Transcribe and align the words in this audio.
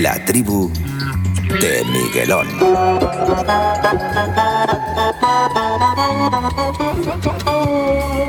La 0.00 0.24
tribu 0.24 0.72
de 1.60 1.84
Miguelón. 1.84 2.48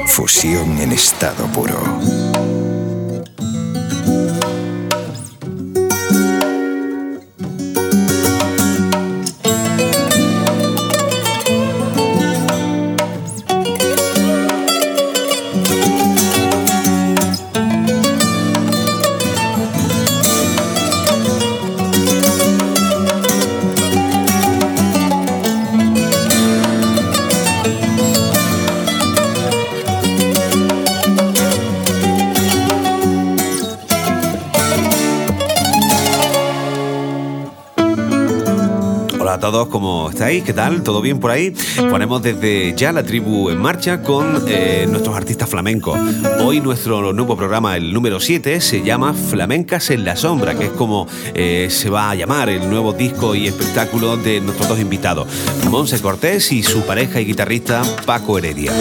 Fusión 0.06 0.78
en 0.82 0.92
estado 0.92 1.46
puro. 1.54 2.61
¿Qué 40.40 40.54
tal? 40.54 40.82
¿Todo 40.82 41.02
bien 41.02 41.20
por 41.20 41.30
ahí? 41.30 41.54
Ponemos 41.90 42.24
desde 42.24 42.74
ya 42.74 42.94
la 42.94 43.04
tribu 43.04 43.50
en 43.50 43.58
marcha 43.58 44.02
con 44.02 44.46
eh, 44.48 44.88
nuestros 44.90 45.14
artistas 45.14 45.50
flamencos. 45.50 46.00
Hoy 46.40 46.62
nuestro 46.62 47.12
nuevo 47.12 47.36
programa, 47.36 47.76
el 47.76 47.92
número 47.92 48.18
7, 48.22 48.62
se 48.62 48.82
llama 48.82 49.14
Flamencas 49.14 49.90
en 49.90 50.06
la 50.06 50.16
Sombra, 50.16 50.56
que 50.58 50.68
es 50.68 50.72
como 50.72 51.06
eh, 51.34 51.68
se 51.70 51.90
va 51.90 52.12
a 52.12 52.16
llamar 52.16 52.48
el 52.48 52.70
nuevo 52.70 52.94
disco 52.94 53.36
y 53.36 53.48
espectáculo 53.48 54.16
de 54.16 54.40
nuestros 54.40 54.70
dos 54.70 54.80
invitados, 54.80 55.28
Monse 55.70 56.02
Cortés 56.02 56.54
y 56.54 56.64
su 56.64 56.84
pareja 56.84 57.20
y 57.20 57.26
guitarrista 57.26 57.82
Paco 58.06 58.38
Heredia. 58.38 58.72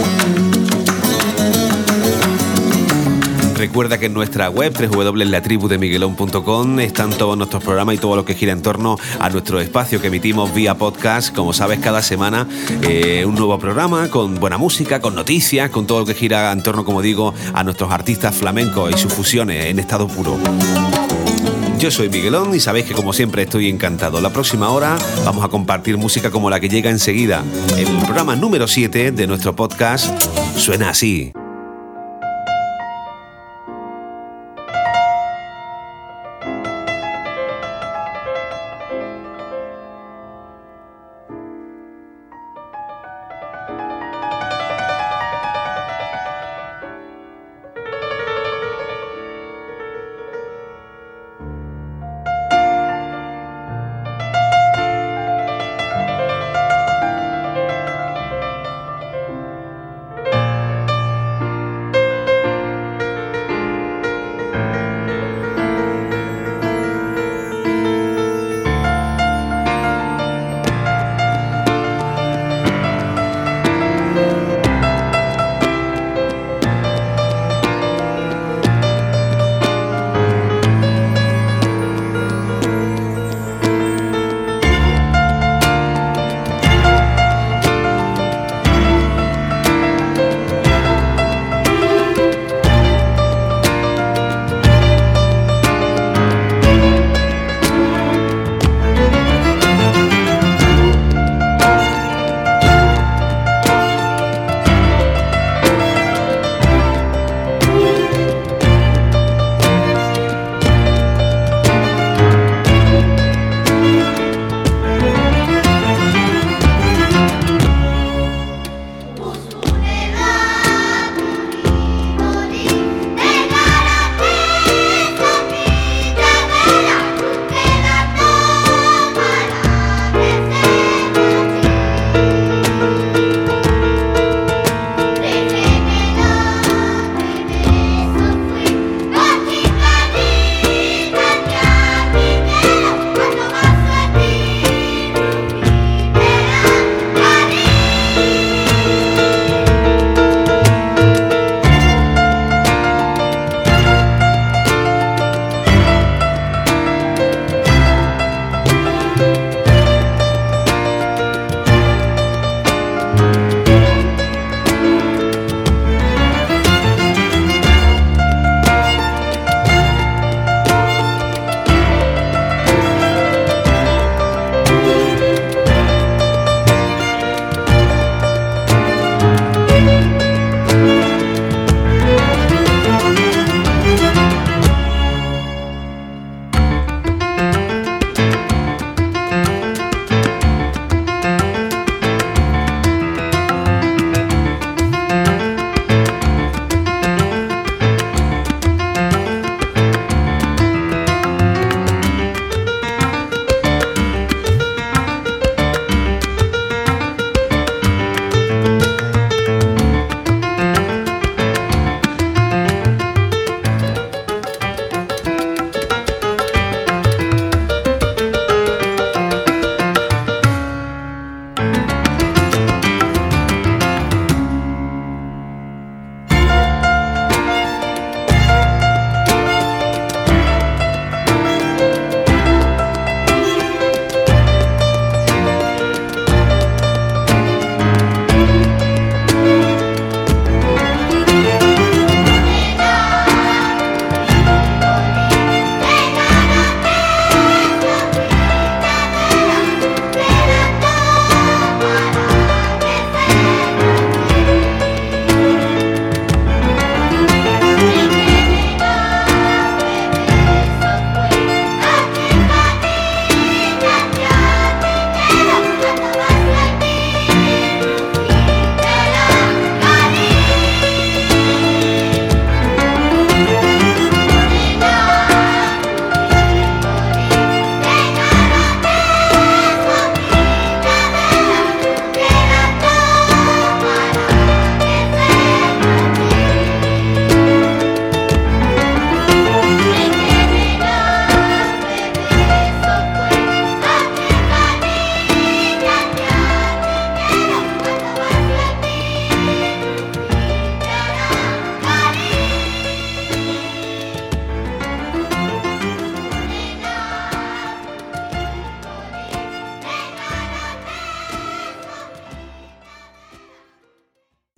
Recuerda 3.61 3.98
que 3.98 4.06
en 4.06 4.14
nuestra 4.14 4.48
web 4.48 4.72
www.latribudemiguelón.com 4.72 6.80
están 6.80 7.11
todos 7.11 7.36
nuestros 7.36 7.62
programas 7.62 7.94
y 7.94 7.98
todo 7.98 8.17
lo 8.17 8.25
que 8.25 8.34
gira 8.34 8.52
en 8.52 8.62
torno 8.62 8.97
a 9.19 9.28
nuestro 9.28 9.61
espacio 9.61 10.00
que 10.00 10.06
emitimos 10.06 10.55
vía 10.55 10.78
podcast. 10.78 11.36
Como 11.36 11.52
sabes, 11.52 11.78
cada 11.78 12.00
semana 12.00 12.48
eh, 12.89 13.27
un 13.27 13.34
nuevo 13.34 13.58
programa 13.58 14.08
con 14.08 14.36
buena 14.36 14.56
música, 14.56 15.02
con 15.02 15.14
noticias, 15.14 15.69
con 15.69 15.86
todo 15.86 16.00
lo 16.00 16.06
que 16.06 16.14
gira 16.14 16.50
en 16.52 16.62
torno, 16.62 16.86
como 16.86 17.02
digo, 17.02 17.34
a 17.52 17.62
nuestros 17.62 17.92
artistas 17.92 18.34
flamencos 18.34 18.94
y 18.94 18.98
sus 18.98 19.12
fusiones 19.12 19.67
en 19.67 19.78
estado 19.78 20.08
puro. 20.08 20.39
Yo 21.78 21.91
soy 21.91 22.08
Miguelón 22.08 22.55
y 22.55 22.61
sabéis 22.61 22.86
que 22.86 22.95
como 22.95 23.12
siempre 23.12 23.42
estoy 23.42 23.69
encantado. 23.69 24.22
La 24.22 24.33
próxima 24.33 24.70
hora 24.70 24.97
vamos 25.27 25.45
a 25.45 25.48
compartir 25.48 25.98
música 25.98 26.30
como 26.30 26.48
la 26.48 26.61
que 26.61 26.70
llega 26.70 26.89
enseguida. 26.89 27.45
El 27.77 27.89
programa 28.06 28.36
número 28.36 28.67
7 28.67 29.12
de 29.12 29.27
nuestro 29.27 29.55
podcast 29.55 30.19
suena 30.56 30.89
así. 30.89 31.34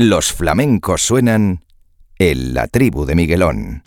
Los 0.02 0.32
flamencos 0.32 1.00
suenan 1.00 1.64
en 2.18 2.54
la 2.54 2.66
tribu 2.66 3.06
de 3.06 3.14
Miguelón. 3.14 3.84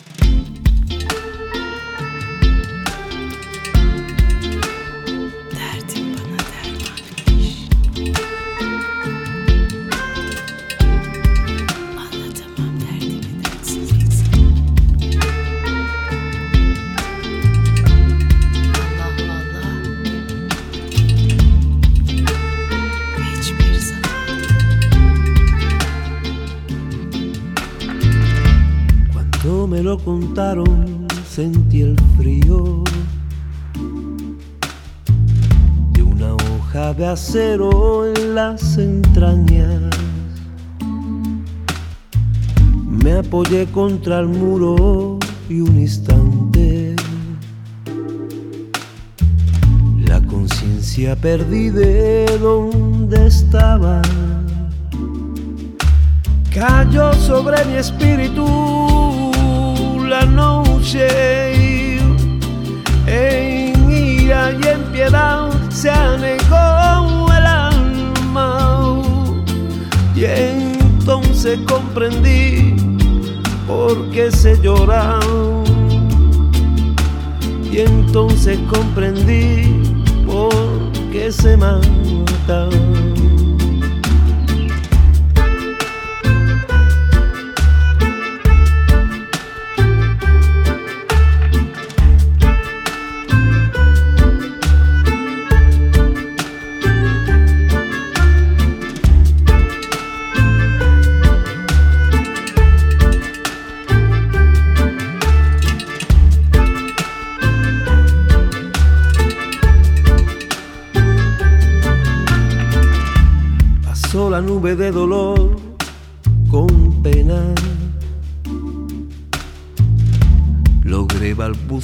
Contaron 29.84 31.06
sentí 31.28 31.82
el 31.82 31.96
frío 32.16 32.82
de 35.92 36.02
una 36.02 36.34
hoja 36.34 36.94
de 36.94 37.06
acero 37.06 38.06
en 38.06 38.34
las 38.34 38.78
entrañas. 38.78 39.90
Me 42.88 43.18
apoyé 43.18 43.66
contra 43.66 44.20
el 44.20 44.28
muro 44.28 45.18
y 45.50 45.60
un 45.60 45.78
instante 45.78 46.96
la 50.06 50.22
conciencia 50.22 51.14
perdí 51.16 51.68
de 51.68 52.38
donde 52.40 53.26
estaba. 53.26 54.00
Cayó 56.50 57.12
sobre 57.12 57.62
mi 57.66 57.74
espíritu 57.74 59.35
noche 60.34 61.98
en 63.06 63.90
ira 63.90 64.52
y 64.52 64.68
en 64.68 64.82
piedad 64.92 65.50
se 65.70 65.90
anegó 65.90 67.26
el 67.36 67.46
alma 67.46 69.02
y 70.14 70.24
entonces 70.24 71.58
comprendí 71.66 72.76
por 73.66 74.10
qué 74.10 74.30
se 74.30 74.60
llora 74.60 75.20
y 77.70 77.80
entonces 77.80 78.58
comprendí 78.70 79.82
por 80.26 80.50
qué 81.12 81.30
se 81.30 81.56
mata. 81.56 82.68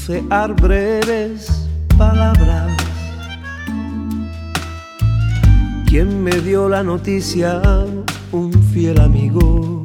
Breves 0.08 1.68
palabras. 1.96 2.76
Quien 5.86 6.24
me 6.24 6.32
dio 6.40 6.68
la 6.68 6.82
noticia, 6.82 7.60
un 8.32 8.52
fiel 8.72 9.00
amigo. 9.00 9.80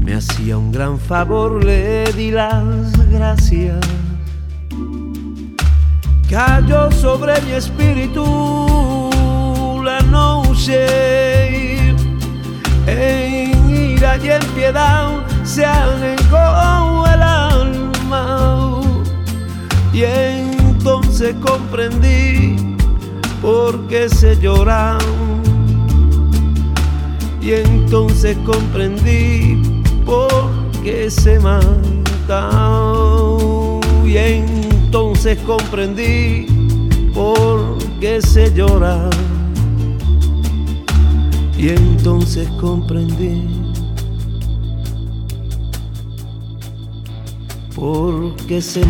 Me 0.00 0.14
hacía 0.14 0.58
un 0.58 0.70
gran 0.70 0.98
favor, 0.98 1.64
le 1.64 2.12
di 2.12 2.30
las 2.30 2.92
gracias. 3.10 3.80
Cayó 6.28 6.90
sobre 6.90 7.40
mi 7.42 7.52
espíritu 7.52 9.10
la 9.84 10.00
noche 10.00 11.90
en 12.86 13.70
ira 13.70 14.16
y 14.18 14.28
en 14.30 14.42
piedad 14.54 15.23
se 15.44 15.64
anegó 15.64 17.04
el 17.06 17.22
alma. 17.22 18.80
Y 19.92 20.02
entonces 20.02 21.36
comprendí 21.40 22.76
por 23.40 23.86
qué 23.86 24.08
se 24.08 24.36
llora 24.40 24.98
y 27.40 27.52
entonces 27.52 28.36
comprendí 28.46 29.82
por 30.06 30.50
qué 30.82 31.10
se 31.10 31.38
mata 31.38 32.50
y 34.04 34.16
entonces 34.16 35.38
comprendí 35.46 36.46
por 37.12 37.76
qué 38.00 38.22
se 38.22 38.52
llora 38.54 39.10
y 41.58 41.68
entonces 41.68 42.48
comprendí 42.60 43.63
por 47.84 48.34
qué 48.48 48.62
se 48.62 48.80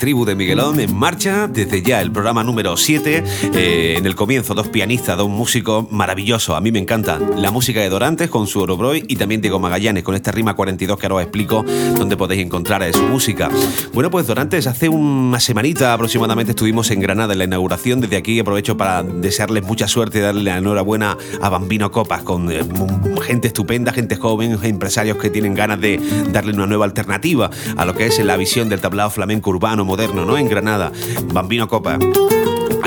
tribu 0.00 0.24
de 0.24 0.34
Miguelón 0.34 0.80
en 0.80 0.96
marcha 0.96 1.46
desde 1.46 1.82
ya 1.82 2.00
el 2.00 2.10
programa 2.10 2.42
número 2.42 2.74
7. 2.74 3.22
Eh, 3.52 3.94
en 3.98 4.06
el 4.06 4.14
comienzo, 4.16 4.54
dos 4.54 4.68
pianistas, 4.68 5.18
dos 5.18 5.28
músicos 5.28 5.92
maravillosos. 5.92 6.56
A 6.56 6.60
mí 6.62 6.72
me 6.72 6.78
encanta 6.78 7.18
la 7.36 7.50
música 7.50 7.80
de 7.80 7.90
Dorantes 7.90 8.30
con 8.30 8.46
su 8.46 8.60
Orobroy 8.60 9.04
y 9.06 9.16
también 9.16 9.42
Diego 9.42 9.60
Magallanes 9.60 10.02
con 10.02 10.14
esta 10.14 10.32
rima 10.32 10.54
42 10.54 10.98
que 10.98 11.04
ahora 11.04 11.16
os 11.16 11.22
explico 11.22 11.66
dónde 11.98 12.16
podéis 12.16 12.42
encontrar 12.42 12.82
su 12.94 13.02
música. 13.02 13.50
Bueno, 13.92 14.10
pues 14.10 14.26
Dorantes, 14.26 14.66
hace 14.66 14.88
una 14.88 15.38
semanita 15.38 15.92
aproximadamente 15.92 16.52
estuvimos 16.52 16.90
en 16.90 17.00
Granada 17.00 17.34
en 17.34 17.38
la 17.38 17.44
inauguración. 17.44 18.00
Desde 18.00 18.16
aquí 18.16 18.40
aprovecho 18.40 18.78
para 18.78 19.02
desearles 19.02 19.64
mucha 19.64 19.86
suerte 19.86 20.18
y 20.18 20.22
darle 20.22 20.44
la 20.44 20.56
enhorabuena 20.56 21.18
a 21.42 21.50
Bambino 21.50 21.92
Copas 21.92 22.22
con 22.22 22.50
eh, 22.50 22.64
gente 23.22 23.48
estupenda, 23.48 23.92
gente 23.92 24.16
joven, 24.16 24.58
empresarios 24.62 25.18
que 25.18 25.28
tienen 25.28 25.54
ganas 25.54 25.78
de 25.78 26.00
darle 26.32 26.54
una 26.54 26.66
nueva 26.66 26.86
alternativa 26.86 27.50
a 27.76 27.84
lo 27.84 27.94
que 27.94 28.06
es 28.06 28.18
la 28.24 28.38
visión 28.38 28.70
del 28.70 28.80
tablado 28.80 29.10
flamenco 29.10 29.50
urbano 29.50 29.89
moderno, 29.90 30.24
¿no? 30.24 30.38
En 30.38 30.48
Granada. 30.48 30.92
Bambino 31.32 31.66
Copa. 31.66 31.98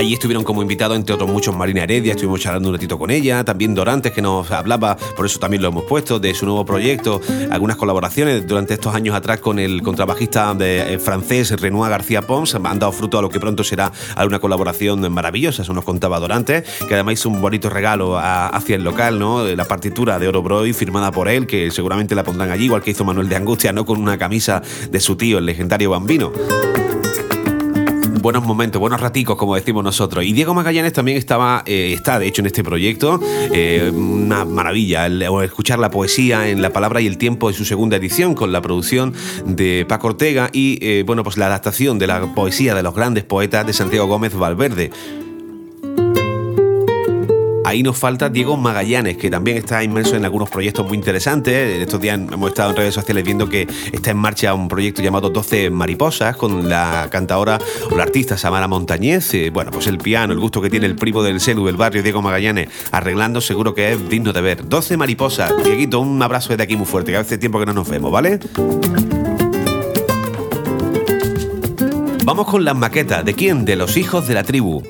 Allí 0.03 0.15
estuvieron 0.15 0.43
como 0.43 0.61
invitados, 0.61 0.97
entre 0.97 1.15
otros 1.15 1.29
muchos, 1.29 1.55
Marina 1.55 1.83
Heredia, 1.83 2.11
estuvimos 2.11 2.41
charlando 2.41 2.67
un 2.67 2.75
ratito 2.75 2.99
con 2.99 3.09
ella, 3.09 3.45
también 3.45 3.73
Dorantes, 3.73 4.11
que 4.11 4.21
nos 4.21 4.51
hablaba, 4.51 4.97
por 5.15 5.25
eso 5.25 5.39
también 5.39 5.63
lo 5.63 5.69
hemos 5.69 5.85
puesto, 5.85 6.19
de 6.19 6.33
su 6.33 6.45
nuevo 6.45 6.65
proyecto, 6.65 7.21
algunas 7.49 7.77
colaboraciones 7.77 8.45
durante 8.45 8.73
estos 8.73 8.93
años 8.93 9.15
atrás 9.15 9.39
con 9.39 9.59
el 9.59 9.81
contrabajista 9.81 10.53
de, 10.55 10.95
eh, 10.95 10.99
francés 10.99 11.57
Renoir 11.57 11.89
García 11.89 12.21
Pons, 12.21 12.53
han 12.53 12.79
dado 12.79 12.91
fruto 12.91 13.17
a 13.17 13.21
lo 13.21 13.29
que 13.29 13.39
pronto 13.39 13.63
será 13.63 13.93
alguna 14.17 14.39
colaboración 14.39 15.09
maravillosa, 15.09 15.61
eso 15.61 15.73
nos 15.73 15.85
contaba 15.85 16.19
Dorantes, 16.19 16.65
que 16.85 16.93
además 16.95 17.13
hizo 17.13 17.29
un 17.29 17.39
bonito 17.39 17.69
regalo 17.69 18.19
hacia 18.19 18.75
el 18.75 18.83
local, 18.83 19.17
¿no? 19.17 19.45
La 19.45 19.63
partitura 19.63 20.19
de 20.19 20.27
Oro 20.27 20.43
Broy 20.43 20.73
firmada 20.73 21.13
por 21.13 21.29
él, 21.29 21.47
que 21.47 21.71
seguramente 21.71 22.13
la 22.13 22.25
pondrán 22.25 22.51
allí, 22.51 22.65
igual 22.65 22.81
que 22.81 22.91
hizo 22.91 23.05
Manuel 23.05 23.29
de 23.29 23.37
Angustia, 23.37 23.71
¿no? 23.71 23.85
Con 23.85 24.01
una 24.01 24.17
camisa 24.17 24.61
de 24.91 24.99
su 24.99 25.15
tío, 25.15 25.37
el 25.37 25.45
legendario 25.45 25.91
Bambino 25.91 26.33
buenos 28.23 28.45
momentos, 28.45 28.79
buenos 28.79 29.01
raticos, 29.01 29.35
como 29.35 29.53
decimos 29.53 29.83
nosotros. 29.83 30.23
Y 30.23 30.31
Diego 30.31 30.53
Magallanes 30.53 30.93
también 30.93 31.17
estaba, 31.17 31.61
eh, 31.65 31.91
está 31.93 32.19
de 32.19 32.27
hecho 32.27 32.41
en 32.41 32.47
este 32.47 32.63
proyecto. 32.63 33.19
Eh, 33.51 33.91
una 33.93 34.45
maravilla 34.45 35.07
escuchar 35.43 35.77
la 35.77 35.91
poesía 35.91 36.47
en 36.47 36.61
La 36.61 36.71
Palabra 36.71 37.01
y 37.01 37.07
el 37.07 37.17
Tiempo 37.17 37.49
en 37.49 37.55
su 37.55 37.65
segunda 37.65 37.97
edición 37.97 38.33
con 38.33 38.53
la 38.53 38.61
producción 38.61 39.13
de 39.45 39.85
Paco 39.87 40.07
Ortega 40.07 40.49
y 40.53 40.79
eh, 40.81 41.03
bueno, 41.05 41.23
pues 41.23 41.37
la 41.37 41.47
adaptación 41.47 41.99
de 41.99 42.07
la 42.07 42.33
poesía 42.33 42.73
de 42.73 42.81
los 42.81 42.95
grandes 42.95 43.25
poetas 43.25 43.67
de 43.67 43.73
Santiago 43.73 44.07
Gómez 44.07 44.33
Valverde. 44.33 44.89
Ahí 47.73 47.81
nos 47.81 47.97
falta 47.97 48.29
Diego 48.29 48.55
Magallanes, 48.55 49.17
que 49.17 49.31
también 49.31 49.57
está 49.57 49.83
inmerso 49.83 50.15
en 50.15 50.25
algunos 50.25 50.47
proyectos 50.49 50.85
muy 50.87 50.95
interesantes. 50.95 51.81
Estos 51.81 51.99
días 51.99 52.19
hemos 52.19 52.49
estado 52.49 52.69
en 52.69 52.75
redes 52.75 52.93
sociales 52.93 53.23
viendo 53.23 53.49
que 53.49 53.67
está 53.91 54.11
en 54.11 54.17
marcha 54.17 54.53
un 54.53 54.67
proyecto 54.67 55.01
llamado 55.01 55.31
12 55.31 55.71
Mariposas 55.71 56.37
con 56.37 56.69
la 56.69 57.07
cantadora 57.09 57.59
o 57.89 57.97
la 57.97 58.03
artista 58.03 58.37
Samara 58.37 58.67
Montañez. 58.67 59.33
Eh, 59.33 59.49
bueno, 59.51 59.71
pues 59.71 59.87
el 59.87 59.97
piano, 59.97 60.33
el 60.33 60.39
gusto 60.39 60.61
que 60.61 60.69
tiene 60.69 60.85
el 60.85 60.95
primo 60.95 61.23
del 61.23 61.41
celu 61.41 61.65
del 61.65 61.75
barrio, 61.75 62.03
Diego 62.03 62.21
Magallanes, 62.21 62.69
arreglando, 62.91 63.41
seguro 63.41 63.73
que 63.73 63.93
es 63.93 64.09
digno 64.09 64.33
de 64.33 64.41
ver. 64.41 64.69
12 64.69 64.95
Mariposas. 64.95 65.51
Dieguito, 65.63 65.99
un 65.99 66.21
abrazo 66.21 66.49
desde 66.49 66.63
aquí 66.63 66.75
muy 66.75 66.85
fuerte, 66.85 67.11
que 67.11 67.17
hace 67.17 67.39
tiempo 67.39 67.59
que 67.59 67.65
no 67.65 67.73
nos 67.73 67.89
vemos, 67.89 68.11
¿vale? 68.11 68.39
Vamos 72.23 72.45
con 72.45 72.63
las 72.63 72.75
maquetas. 72.75 73.25
¿De 73.25 73.33
quién? 73.33 73.65
De 73.65 73.75
los 73.75 73.97
hijos 73.97 74.27
de 74.27 74.35
la 74.35 74.43
tribu. 74.43 74.83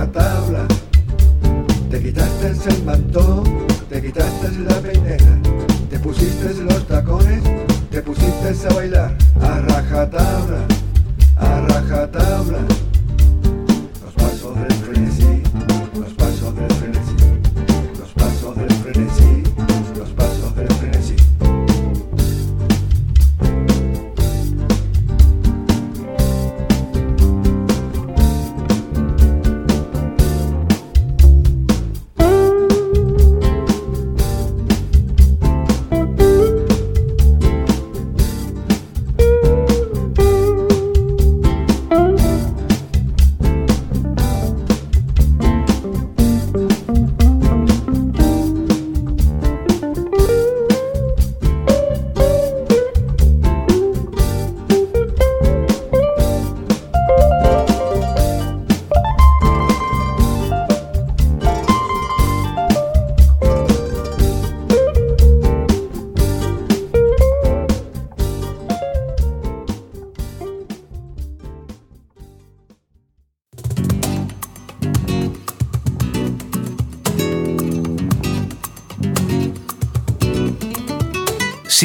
la 0.00 0.06
tabla, 0.12 0.66
te 1.90 2.02
quitaste 2.02 2.70
el 2.70 2.84
mantón, 2.84 3.44
te 3.90 4.00
quitaste 4.00 4.50
la 4.60 4.76
peineta, 4.80 5.36
te 5.90 5.98
pusiste 5.98 6.54
los 6.62 6.86
tacones, 6.86 7.42
te 7.90 8.00
pusiste 8.00 8.68
a 8.68 8.74
bailar 8.74 9.14
a 9.42 9.60
rajatabla, 9.60 10.60
a 11.36 11.60
rajatabla. 11.68 12.89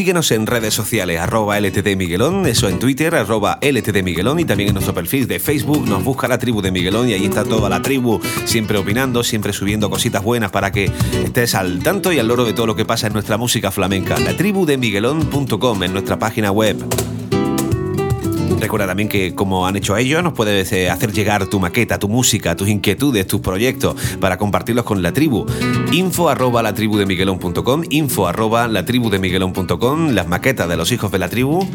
Síguenos 0.06 0.30
en 0.30 0.46
redes 0.46 0.76
sociales, 0.76 1.20
arroba 1.20 1.60
LTD 1.60 1.96
Miguelón, 1.98 2.46
eso 2.46 2.70
en 2.70 2.78
Twitter, 2.78 3.16
arroba 3.16 3.58
LTD 3.60 4.04
Miguelón 4.04 4.40
y 4.40 4.46
también 4.46 4.70
en 4.70 4.76
nuestro 4.76 4.94
perfil 4.94 5.28
de 5.28 5.40
Facebook 5.40 5.90
nos 5.90 6.04
busca 6.04 6.28
la 6.28 6.38
tribu 6.38 6.62
de 6.62 6.70
Miguelón 6.70 7.10
y 7.10 7.14
ahí 7.14 7.26
está 7.26 7.44
toda 7.44 7.70
la 7.70 7.82
tribu 7.82 8.22
siempre 8.46 8.78
opinando, 8.78 9.24
siempre 9.24 9.52
subiendo 9.52 9.90
cositas 9.90 10.24
buenas 10.24 10.52
para 10.52 10.72
que 10.72 10.92
estés 11.24 11.56
al 11.56 11.82
tanto 11.82 12.14
y 12.14 12.20
al 12.20 12.28
loro 12.28 12.46
de 12.46 12.54
todo 12.54 12.68
lo 12.68 12.76
que 12.76 12.86
pasa 12.86 13.08
en 13.08 13.14
nuestra 13.14 13.38
música 13.38 13.72
flamenca. 13.72 14.16
La 14.20 14.38
tribu 14.38 14.68
de 14.68 14.78
Miguelón.com 14.78 15.82
en 15.82 15.94
nuestra 15.94 16.20
página 16.20 16.52
web. 16.52 17.05
Recuerda 18.60 18.88
también 18.88 19.10
que 19.10 19.36
como 19.36 19.68
han 19.68 19.76
hecho 19.76 19.98
ellos, 19.98 20.24
nos 20.24 20.34
puedes 20.34 20.72
eh, 20.72 20.90
hacer 20.90 21.12
llegar 21.12 21.48
tu 21.48 21.60
maqueta, 21.60 22.00
tu 22.00 22.08
música, 22.08 22.56
tus 22.56 22.70
inquietudes, 22.70 23.28
tus 23.28 23.42
proyectos 23.42 23.96
para 24.20 24.38
compartirlos 24.38 24.86
con 24.86 25.02
la 25.02 25.12
tribu. 25.12 25.46
Info 25.92 26.30
arroba 26.30 26.64
la 26.64 26.74
tribu 26.74 26.98
de 26.98 27.06
Miguelón.com, 27.06 27.84
info 27.90 28.28
arroba 28.28 28.68
la 28.68 28.86
tribu 28.86 29.10
de 29.10 29.20
Miguelón.com, 29.20 30.12
las 30.12 30.28
maquetas 30.28 30.68
de 30.68 30.78
los 30.78 30.92
hijos 30.92 31.12
de 31.12 31.20
la 31.20 31.30
tribu 31.30 31.68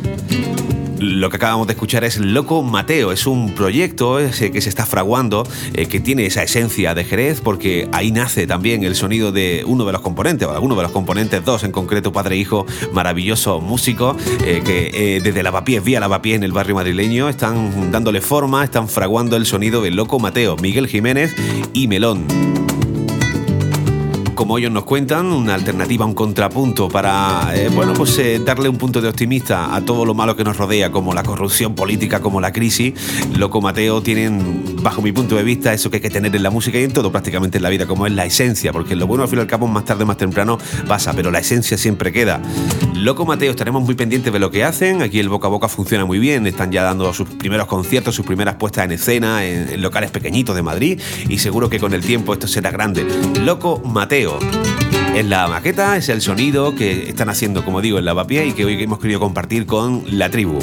lo 1.00 1.30
que 1.30 1.37
acabamos 1.37 1.66
de 1.66 1.73
escuchar 1.73 2.04
es 2.04 2.19
Loco 2.19 2.62
Mateo, 2.62 3.11
es 3.12 3.26
un 3.26 3.54
proyecto 3.54 4.19
que 4.19 4.61
se 4.61 4.69
está 4.69 4.87
fraguando, 4.87 5.47
eh, 5.75 5.87
que 5.87 5.99
tiene 5.99 6.26
esa 6.26 6.42
esencia 6.42 6.95
de 6.95 7.04
Jerez, 7.04 7.40
porque 7.40 7.88
ahí 7.92 8.12
nace 8.12 8.47
también 8.47 8.85
el 8.85 8.95
sonido 8.95 9.33
de 9.33 9.64
uno 9.66 9.85
de 9.85 9.92
los 9.92 10.02
componentes, 10.02 10.47
o 10.47 10.52
alguno 10.52 10.76
de 10.76 10.83
los 10.83 10.92
componentes, 10.92 11.45
dos 11.45 11.64
en 11.64 11.73
concreto, 11.73 12.12
padre 12.12 12.37
e 12.37 12.38
hijo, 12.38 12.66
maravilloso 12.92 13.61
músico, 13.61 14.16
eh, 14.45 14.62
que 14.64 14.90
eh, 14.92 15.21
desde 15.21 15.42
Lavapiés, 15.42 15.83
vía 15.83 16.00
Lavapiés 16.00 16.37
en 16.37 16.45
el 16.45 16.52
barrio 16.52 16.75
madrileño, 16.75 17.28
están 17.28 17.90
dándole 17.90 18.21
forma, 18.21 18.62
están 18.62 18.88
fraguando 18.88 19.37
el 19.37 19.47
sonido 19.47 19.83
de 19.83 19.90
Loco 19.90 20.19
Mateo, 20.19 20.57
Miguel 20.57 20.87
Jiménez 20.87 21.35
y 21.73 21.88
Melón 21.88 22.59
como 24.40 24.56
ellos 24.56 24.73
nos 24.73 24.85
cuentan, 24.85 25.26
una 25.26 25.52
alternativa, 25.52 26.06
un 26.06 26.14
contrapunto 26.14 26.88
para, 26.88 27.52
eh, 27.54 27.68
bueno, 27.68 27.92
pues 27.92 28.16
eh, 28.16 28.40
darle 28.42 28.70
un 28.70 28.78
punto 28.78 29.02
de 29.02 29.09
optimista 29.11 29.75
a 29.75 29.85
todo 29.85 30.06
lo 30.06 30.14
malo 30.14 30.35
que 30.35 30.44
nos 30.44 30.56
rodea, 30.56 30.90
como 30.90 31.12
la 31.12 31.23
corrupción 31.23 31.75
política, 31.75 32.20
como 32.20 32.40
la 32.40 32.50
crisis. 32.50 32.94
Loco 33.37 33.61
Mateo 33.61 34.00
tienen, 34.00 34.76
bajo 34.82 35.02
mi 35.02 35.12
punto 35.12 35.37
de 35.37 35.42
vista, 35.42 35.75
eso 35.75 35.90
que 35.90 35.99
hay 35.99 36.00
que 36.00 36.09
tener 36.09 36.35
en 36.35 36.42
la 36.42 36.49
música 36.49 36.78
y 36.78 36.85
en 36.85 36.92
todo 36.94 37.12
prácticamente 37.12 37.59
en 37.59 37.62
la 37.64 37.68
vida, 37.68 37.85
como 37.87 38.06
es 38.06 38.14
la 38.14 38.25
esencia, 38.25 38.73
porque 38.73 38.97
lo 38.97 39.06
bueno 39.06 39.25
al 39.25 39.28
fin 39.28 39.40
y 39.40 39.42
al 39.42 39.47
cabo 39.47 39.66
más 39.66 39.85
tarde, 39.85 40.06
más 40.06 40.16
temprano 40.16 40.56
pasa, 40.88 41.12
pero 41.12 41.30
la 41.30 41.40
esencia 41.40 41.76
siempre 41.76 42.11
queda. 42.11 42.40
Loco 42.94 43.26
Mateo, 43.26 43.50
estaremos 43.50 43.82
muy 43.82 43.94
pendientes 43.94 44.32
de 44.32 44.38
lo 44.38 44.50
que 44.50 44.64
hacen, 44.64 45.02
aquí 45.02 45.20
el 45.20 45.28
boca 45.28 45.49
a 45.49 45.50
boca 45.50 45.68
funciona 45.68 46.06
muy 46.06 46.18
bien, 46.18 46.47
están 46.47 46.73
ya 46.73 46.82
dando 46.82 47.12
sus 47.12 47.28
primeros 47.28 47.66
conciertos, 47.66 48.14
sus 48.14 48.25
primeras 48.25 48.54
puestas 48.54 48.87
en 48.87 48.92
escena 48.92 49.44
en, 49.44 49.82
locales 49.82 50.11
pequeñitos 50.11 50.56
de 50.56 50.62
Madrid 50.62 50.99
y 51.28 51.37
seguro 51.37 51.68
que 51.68 51.78
con 51.78 51.92
el 51.92 52.02
tiempo 52.02 52.32
esto 52.32 52.49
será 52.49 52.70
grande. 52.70 53.06
Loco 53.44 53.82
Mateo. 53.85 54.29
Es 55.14 55.26
la 55.26 55.49
maqueta, 55.49 55.96
es 55.96 56.08
el 56.08 56.20
sonido 56.20 56.75
que 56.75 57.08
están 57.08 57.28
haciendo, 57.28 57.64
como 57.64 57.80
digo, 57.80 57.99
en 57.99 58.04
Lavapié 58.04 58.46
y 58.46 58.52
que 58.52 58.64
hoy 58.64 58.82
hemos 58.82 58.99
querido 58.99 59.20
compartir 59.20 59.66
con 59.66 60.04
la 60.06 60.30
tribu. 60.30 60.58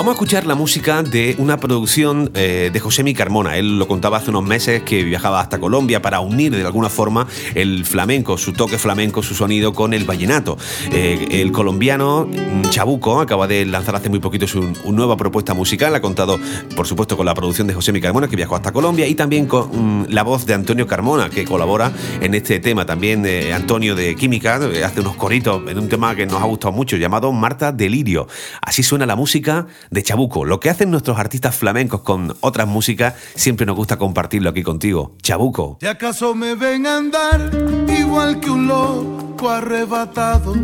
Vamos 0.00 0.12
a 0.12 0.14
escuchar 0.14 0.46
la 0.46 0.54
música 0.54 1.02
de 1.02 1.34
una 1.36 1.58
producción 1.58 2.30
eh, 2.32 2.70
de 2.72 2.80
José 2.80 3.04
Mi 3.04 3.12
Carmona. 3.12 3.58
Él 3.58 3.78
lo 3.78 3.86
contaba 3.86 4.16
hace 4.16 4.30
unos 4.30 4.44
meses 4.44 4.82
que 4.82 5.04
viajaba 5.04 5.40
hasta 5.40 5.60
Colombia 5.60 6.00
para 6.00 6.20
unir 6.20 6.56
de 6.56 6.64
alguna 6.64 6.88
forma 6.88 7.26
el 7.54 7.84
flamenco, 7.84 8.38
su 8.38 8.54
toque 8.54 8.78
flamenco, 8.78 9.22
su 9.22 9.34
sonido 9.34 9.74
con 9.74 9.92
el 9.92 10.04
vallenato. 10.04 10.56
Eh, 10.90 11.42
el 11.42 11.52
colombiano 11.52 12.26
mm, 12.26 12.70
Chabuco 12.70 13.20
acaba 13.20 13.46
de 13.46 13.66
lanzar 13.66 13.94
hace 13.94 14.08
muy 14.08 14.20
poquito 14.20 14.48
su 14.48 14.72
nueva 14.90 15.18
propuesta 15.18 15.52
musical. 15.52 15.94
Ha 15.94 16.00
contado, 16.00 16.40
por 16.74 16.86
supuesto, 16.86 17.18
con 17.18 17.26
la 17.26 17.34
producción 17.34 17.66
de 17.66 17.74
José 17.74 17.92
Mi 17.92 18.00
Carmona, 18.00 18.26
que 18.26 18.36
viajó 18.36 18.56
hasta 18.56 18.72
Colombia, 18.72 19.06
y 19.06 19.14
también 19.14 19.44
con 19.44 20.04
mm, 20.04 20.06
la 20.08 20.22
voz 20.22 20.46
de 20.46 20.54
Antonio 20.54 20.86
Carmona, 20.86 21.28
que 21.28 21.44
colabora 21.44 21.92
en 22.22 22.32
este 22.32 22.58
tema. 22.58 22.86
También 22.86 23.26
eh, 23.26 23.52
Antonio 23.52 23.94
de 23.94 24.16
Química 24.16 24.60
hace 24.82 25.00
unos 25.00 25.16
coritos 25.16 25.60
en 25.68 25.78
un 25.78 25.90
tema 25.90 26.14
que 26.14 26.24
nos 26.24 26.40
ha 26.40 26.46
gustado 26.46 26.72
mucho, 26.72 26.96
llamado 26.96 27.30
Marta 27.32 27.70
Delirio. 27.70 28.28
Así 28.62 28.82
suena 28.82 29.04
la 29.04 29.14
música 29.14 29.66
de 29.90 30.02
Chabuco. 30.02 30.44
Lo 30.44 30.60
que 30.60 30.70
hacen 30.70 30.90
nuestros 30.90 31.18
artistas 31.18 31.56
flamencos 31.56 32.00
con 32.02 32.36
otras 32.40 32.66
músicas, 32.66 33.14
siempre 33.34 33.66
nos 33.66 33.76
gusta 33.76 33.96
compartirlo 33.96 34.50
aquí 34.50 34.62
contigo. 34.62 35.16
Chabuco. 35.22 35.78
¿Y 35.80 35.86
acaso 35.86 36.34
me 36.34 36.54
ven 36.54 36.86
a 36.86 36.96
andar 36.96 37.50
igual 37.88 38.40
que 38.40 38.50
un 38.50 38.66
loco 38.66 39.50
arrebatado? 39.50 40.54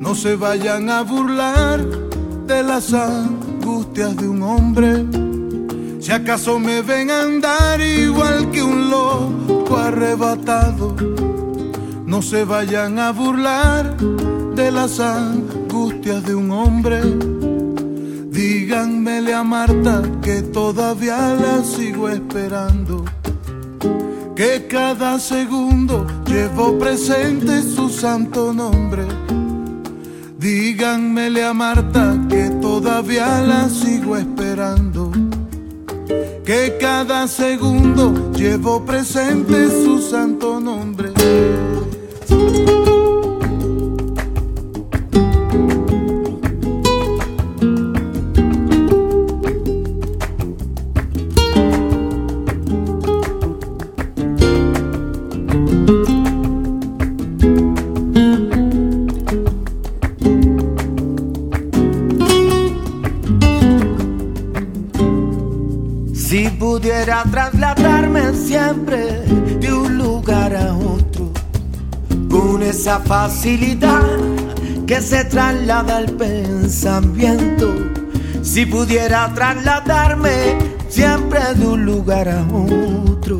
No 0.00 0.14
se 0.14 0.36
vayan 0.36 0.90
a 0.90 1.02
burlar 1.02 1.84
de 2.46 2.62
las 2.62 2.92
angustias 2.92 4.16
de 4.16 4.28
un 4.28 4.42
hombre. 4.42 5.04
Si 6.00 6.12
acaso 6.12 6.58
me 6.58 6.82
ven 6.82 7.10
a 7.10 7.22
andar 7.22 7.80
igual 7.80 8.50
que 8.50 8.62
un 8.62 8.90
loco 8.90 9.76
arrebatado, 9.76 10.96
no 12.06 12.22
se 12.22 12.44
vayan 12.44 12.98
a 12.98 13.12
burlar 13.12 13.96
de 13.98 14.70
las 14.70 14.98
angustias 14.98 16.24
de 16.24 16.34
un 16.34 16.50
hombre. 16.50 17.00
Díganmele 18.40 19.34
a 19.34 19.44
Marta 19.44 20.00
que 20.22 20.40
todavía 20.40 21.34
la 21.34 21.62
sigo 21.62 22.08
esperando. 22.08 23.04
Que 24.34 24.66
cada 24.66 25.18
segundo 25.18 26.06
llevo 26.24 26.78
presente 26.78 27.60
su 27.60 27.90
santo 27.90 28.54
nombre. 28.54 29.04
Díganmele 30.38 31.44
a 31.44 31.52
Marta 31.52 32.16
que 32.30 32.48
todavía 32.62 33.42
la 33.42 33.68
sigo 33.68 34.16
esperando. 34.16 35.12
Que 36.42 36.78
cada 36.80 37.28
segundo 37.28 38.32
llevo 38.32 38.86
presente 38.86 39.68
su 39.68 40.00
santo 40.00 40.58
nombre. 40.58 41.12
Esa 72.90 72.98
facilidad 72.98 74.18
que 74.84 75.00
se 75.00 75.24
traslada 75.26 75.98
al 75.98 76.06
pensamiento. 76.06 77.72
Si 78.42 78.66
pudiera 78.66 79.32
trasladarme 79.32 80.58
siempre 80.88 81.38
de 81.54 81.66
un 81.68 81.84
lugar 81.84 82.28
a 82.28 82.44
otro 82.52 83.38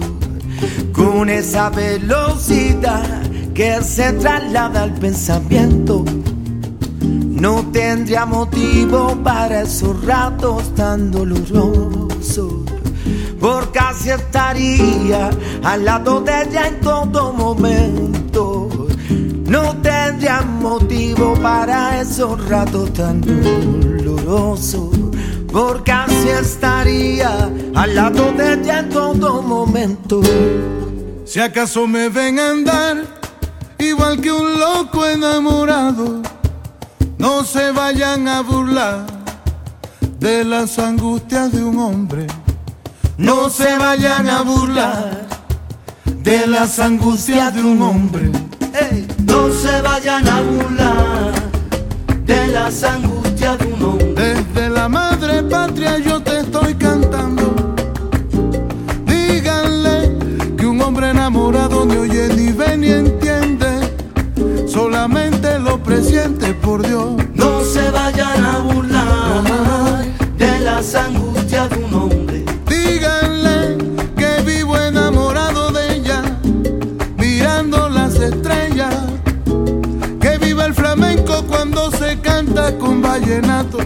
con 0.93 1.29
esa 1.29 1.69
velocidad 1.71 3.23
que 3.53 3.83
se 3.83 4.13
traslada 4.13 4.85
al 4.85 4.93
pensamiento. 4.93 6.05
No 7.01 7.65
tendría 7.73 8.27
motivo 8.27 9.17
para 9.25 9.63
esos 9.63 10.05
ratos 10.05 10.73
tan 10.77 11.11
dolorosos 11.11 12.71
porque 13.41 13.79
así 13.79 14.11
estaría 14.11 15.31
al 15.65 15.85
lado 15.85 16.21
de 16.21 16.43
ella 16.43 16.69
en 16.69 16.81
todo 16.81 17.33
momento. 17.33 18.10
Motivo 20.61 21.35
para 21.43 22.01
esos 22.01 22.49
ratos 22.49 22.93
tan 22.93 23.21
dolorosos, 23.21 24.91
porque 25.51 25.91
así 25.91 26.29
estaría 26.29 27.51
al 27.75 27.95
lado 27.95 28.33
de 28.33 28.55
ella 28.55 28.79
en 28.79 28.89
todo 28.91 29.43
momento. 29.43 30.21
Si 31.25 31.41
acaso 31.41 31.87
me 31.87 32.09
ven 32.09 32.39
andar 32.39 33.05
igual 33.79 34.21
que 34.21 34.31
un 34.31 34.59
loco 34.59 35.05
enamorado, 35.05 36.23
no 37.19 37.45
se 37.45 37.73
vayan 37.73 38.29
a 38.29 38.43
burlar 38.43 39.07
de 40.19 40.45
las 40.45 40.79
angustias 40.79 41.51
de 41.51 41.65
un 41.65 41.79
hombre 41.79 42.27
no 43.21 43.51
se 43.51 43.77
vayan 43.77 44.31
a 44.31 44.41
burlar 44.41 45.27
de 46.07 46.47
las 46.47 46.79
angustias 46.79 47.55
de 47.55 47.63
un 47.63 47.83
hombre. 47.83 48.31
Se 49.53 49.83
vayan 49.83 50.27
a 50.29 50.41
burlar 50.41 51.33
de 52.25 52.47
las 52.49 52.83
angustias 52.85 53.59
de 53.59 53.67
un 53.67 53.83
hombre. 53.83 54.15
Desde 54.15 54.71
la 54.71 54.89
madre 54.89 55.43
patria 55.43 55.99
yo 55.99 56.21
te 56.23 56.41
estoy 56.41 56.75
cantando. 56.75 57.75
Díganle 59.07 60.17
que 60.57 60.67
un 60.67 60.81
hombre 60.81 61.11
enamorado 61.11 61.85
ni 61.85 61.97
oye 61.97 62.29
ni 62.37 62.53
ve 62.53 62.77
ni 62.77 62.91
entiende. 62.91 63.71
Solamente 64.67 65.59
lo 65.59 65.83
presiente 65.83 66.55
por 66.55 66.87
Dios. 66.87 67.20
Vallenato, 83.31 83.79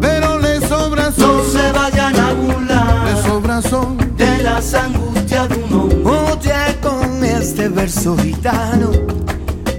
pero 0.00 0.38
le 0.38 0.60
sobra 0.66 1.12
son. 1.12 1.36
No 1.36 1.44
se 1.44 1.72
vayan 1.72 2.16
a 2.18 2.32
burlar. 2.32 3.04
Le 3.04 3.22
sobra 3.22 3.62
son. 3.62 3.96
De 4.16 4.42
las 4.42 4.74
angustias 4.74 5.48
de 5.48 5.56
un 5.56 5.72
hombre. 5.72 5.98
Oye 6.04 6.76
con 6.82 7.24
este 7.24 7.68
verso 7.68 8.16
gitano, 8.16 8.90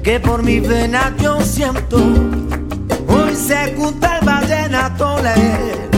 que 0.04 0.20
por 0.20 0.44
mi 0.44 0.60
vena 0.60 1.14
yo 1.22 1.42
siento. 1.42 1.98
Hoy 1.98 3.36
se 3.36 3.76
junta 3.76 4.20
el 4.20 4.26
vallenato, 4.26 5.18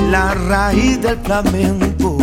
la 0.10 0.34
raíz 0.34 1.02
del 1.02 1.18
flamenco. 1.18 2.18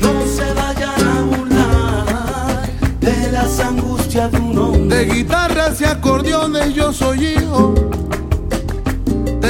No 0.00 0.26
se 0.36 0.52
vayan 0.54 1.08
a 1.08 1.20
burlar 1.22 2.68
de 3.00 3.32
las 3.32 3.60
angustias 3.60 4.32
de 4.32 4.38
un 4.38 4.58
hombre. 4.58 4.96
De 4.96 5.04
guitarras 5.14 5.80
y 5.80 5.84
acordeones 5.84 6.74
yo 6.74 6.92
soy 6.92 7.26
hijo 7.26 7.74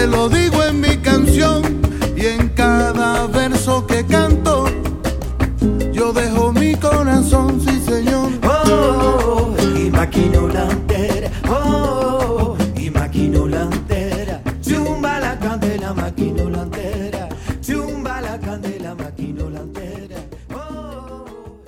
te 0.00 0.06
lo 0.06 0.30
digo 0.30 0.64
en 0.64 0.80
mi 0.80 0.96
canción 0.96 1.62
y 2.16 2.24
en 2.24 2.48
cada 2.50 3.26
verso 3.26 3.86
que 3.86 4.06
canto. 4.06 4.64
Yo 5.92 6.14
dejo 6.14 6.52
mi 6.52 6.74
corazón, 6.74 7.60
sí 7.60 7.78
señor. 7.80 8.30
Oh, 8.42 9.54
y 9.76 9.90
maquino 9.90 10.48
la 10.48 10.70
entera, 10.70 11.30
oh, 11.50 12.56
y 12.76 12.88
maquino 12.88 13.46
la 13.46 13.62
entera. 13.64 14.40
Chumba 14.62 15.20
la 15.20 15.38
candela, 15.38 15.92
maquino 15.92 16.48
la 16.48 16.62
entera. 16.62 17.28
Chumba 17.60 18.22
la 18.22 18.38
candela, 18.38 18.94
maquino 18.94 19.50
la 19.50 19.60
entera. 19.60 20.16
Oh, 20.54 21.60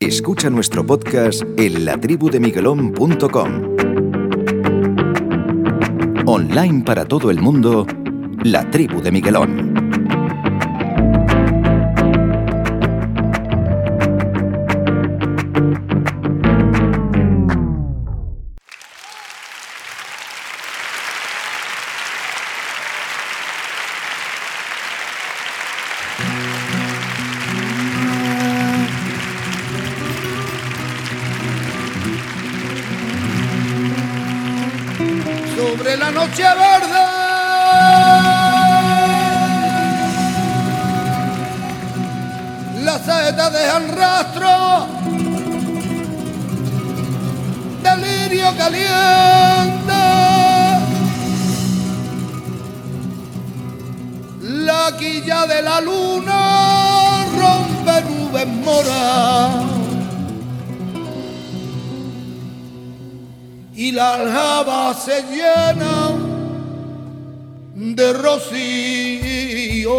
Escucha 0.00 0.48
nuestro 0.48 0.86
podcast 0.86 1.42
en 1.58 1.84
latribudemiguelón.com. 1.84 3.63
Online 6.56 6.84
para 6.84 7.04
todo 7.04 7.32
el 7.32 7.40
mundo, 7.40 7.84
La 8.44 8.70
Tribu 8.70 9.02
de 9.02 9.10
Miguelón. 9.10 9.63
Dejan 43.34 43.88
rastro, 43.96 44.86
delirio 47.82 48.56
caliente. 48.56 49.92
La 54.40 54.96
quilla 54.98 55.46
de 55.46 55.62
la 55.62 55.80
luna 55.80 57.26
rompe 57.38 58.02
nubes 58.08 58.46
moras. 58.46 59.74
y 63.76 63.90
la 63.90 64.14
aljaba 64.14 64.94
se 64.94 65.22
llena 65.22 66.12
de 67.74 68.12
rocío. 68.12 69.94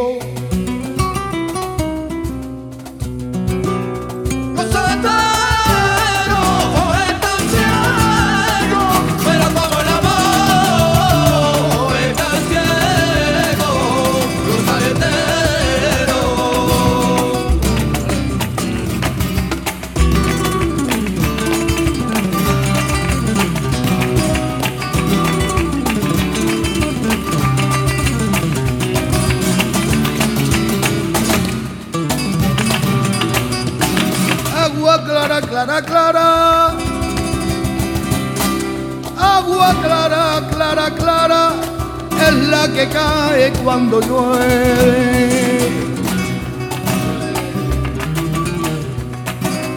La 42.50 42.68
que 42.72 42.88
cae 42.90 43.52
cuando 43.64 44.00
llueve. 44.02 45.70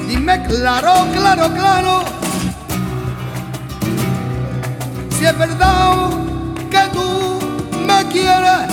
Dime 0.07 0.43
claro, 0.45 1.07
claro, 1.13 1.53
claro. 1.55 2.01
Si 5.19 5.25
es 5.25 5.39
verdad 5.39 6.11
que 6.71 6.83
tú 6.93 7.39
me 7.87 8.07
quieres. 8.09 8.69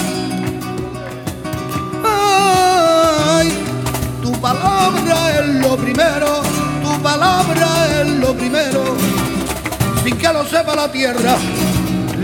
Ay, 2.04 3.50
tu 4.22 4.32
palabra 4.34 5.40
es 5.40 5.48
lo 5.56 5.76
primero, 5.78 6.42
tu 6.84 7.02
palabra 7.02 7.68
es 8.02 8.08
lo 8.20 8.34
primero, 8.34 8.84
sin 10.04 10.18
que 10.18 10.34
lo 10.34 10.46
sepa 10.46 10.76
la 10.76 10.92
tierra. 10.92 11.36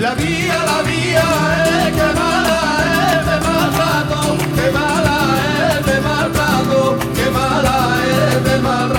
La 0.02 0.16
vía, 0.16 0.58
la 0.66 0.82
vía 0.82 1.24
es 1.86 1.96
que 1.96 2.20
mala 2.20 2.62
es 3.14 3.26
de 3.28 3.40
mal 3.48 3.72
rato, 3.72 4.38
que 4.56 4.72
mala 4.72 5.18
es 5.78 5.86
de 5.86 6.02
mal 6.02 6.34
rato, 6.34 6.98
que 7.14 7.30
mala 7.30 8.00
es 8.10 8.44
de 8.44 8.60
mal 8.62 8.90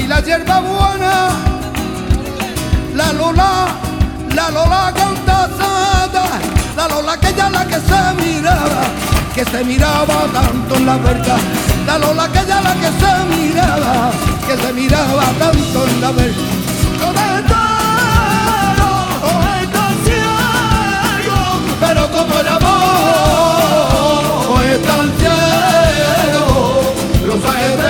y 0.00 0.06
la 0.06 0.20
hierba 0.20 0.60
buena. 0.60 1.30
La 2.94 3.12
Lola, 3.12 3.68
la 4.34 4.50
Lola 4.50 4.92
cantasada, 4.94 6.24
la 6.76 6.88
Lola 6.88 7.16
que 7.18 7.34
ya 7.34 7.50
la 7.50 7.64
que 7.66 7.74
se 7.74 8.14
miraba, 8.22 8.82
que 9.34 9.44
se 9.44 9.64
miraba 9.64 10.26
tanto 10.32 10.76
en 10.76 10.86
la 10.86 10.96
verdad. 10.96 11.38
La 11.86 11.98
Lola 11.98 12.28
que 12.28 12.46
ya 12.46 12.60
la 12.60 12.74
que 12.74 12.90
se 13.00 13.24
miraba, 13.36 14.12
que 14.46 14.56
se 14.56 14.72
miraba 14.72 15.24
tanto 15.38 15.86
en 15.86 16.00
la 16.00 16.12
verdad. 16.12 16.62
pero 21.80 22.08
como 22.10 22.38
el 22.40 22.48
amor 22.48 22.72
es 24.72 24.82
tan 24.82 25.10
ciego, 25.18 26.46
los 27.26 27.44
ajedreros, 27.44 27.81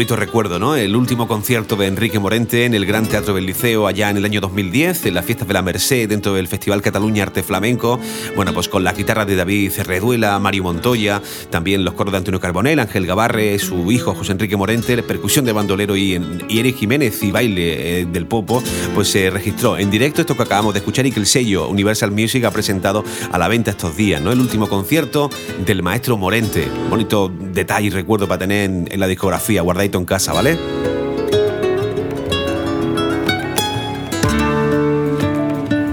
bonito 0.00 0.16
recuerdo, 0.16 0.58
¿no? 0.58 0.76
El 0.76 0.96
último 0.96 1.28
concierto 1.28 1.76
de 1.76 1.86
Enrique 1.86 2.18
Morente 2.18 2.64
en 2.64 2.72
el 2.72 2.86
Gran 2.86 3.04
Teatro 3.04 3.34
del 3.34 3.44
Liceo 3.44 3.86
allá 3.86 4.08
en 4.08 4.16
el 4.16 4.24
año 4.24 4.40
2010, 4.40 5.04
en 5.04 5.12
las 5.12 5.26
fiestas 5.26 5.46
de 5.46 5.52
la 5.52 5.60
Merced, 5.60 6.08
dentro 6.08 6.32
del 6.32 6.48
Festival 6.48 6.80
Cataluña 6.80 7.24
Arte 7.24 7.42
Flamenco. 7.42 8.00
Bueno, 8.34 8.54
pues 8.54 8.66
con 8.68 8.82
la 8.82 8.94
guitarra 8.94 9.26
de 9.26 9.36
David 9.36 9.70
Cerreduela, 9.70 10.38
Mario 10.38 10.62
Montoya, 10.62 11.20
también 11.50 11.84
los 11.84 11.92
coros 11.92 12.12
de 12.12 12.16
Antonio 12.16 12.40
Carbonell, 12.40 12.80
Ángel 12.80 13.04
Gabarre, 13.04 13.58
su 13.58 13.92
hijo 13.92 14.14
José 14.14 14.32
Enrique 14.32 14.56
Morente, 14.56 15.02
percusión 15.02 15.44
de 15.44 15.52
bandolero 15.52 15.94
y, 15.94 16.18
y 16.48 16.60
Eric 16.60 16.78
Jiménez 16.78 17.22
y 17.22 17.30
baile 17.30 18.00
eh, 18.00 18.06
del 18.06 18.24
Popo, 18.24 18.62
pues 18.94 19.08
se 19.08 19.28
registró 19.28 19.76
en 19.76 19.90
directo 19.90 20.22
esto 20.22 20.34
que 20.34 20.44
acabamos 20.44 20.72
de 20.72 20.78
escuchar 20.78 21.04
y 21.04 21.12
que 21.12 21.20
el 21.20 21.26
sello 21.26 21.68
Universal 21.68 22.10
Music 22.10 22.42
ha 22.44 22.50
presentado 22.50 23.04
a 23.30 23.36
la 23.36 23.48
venta 23.48 23.72
estos 23.72 23.98
días, 23.98 24.22
¿no? 24.22 24.32
El 24.32 24.40
último 24.40 24.66
concierto 24.66 25.28
del 25.66 25.82
maestro 25.82 26.16
Morente. 26.16 26.66
Bonito 26.88 27.30
detalle 27.52 27.88
y 27.88 27.90
recuerdo 27.90 28.26
para 28.26 28.38
tener 28.38 28.70
en, 28.70 28.88
en 28.90 28.98
la 28.98 29.06
discografía 29.06 29.60
guardadito 29.60 29.89
en 29.98 30.04
casa, 30.04 30.32
¿vale? 30.32 30.58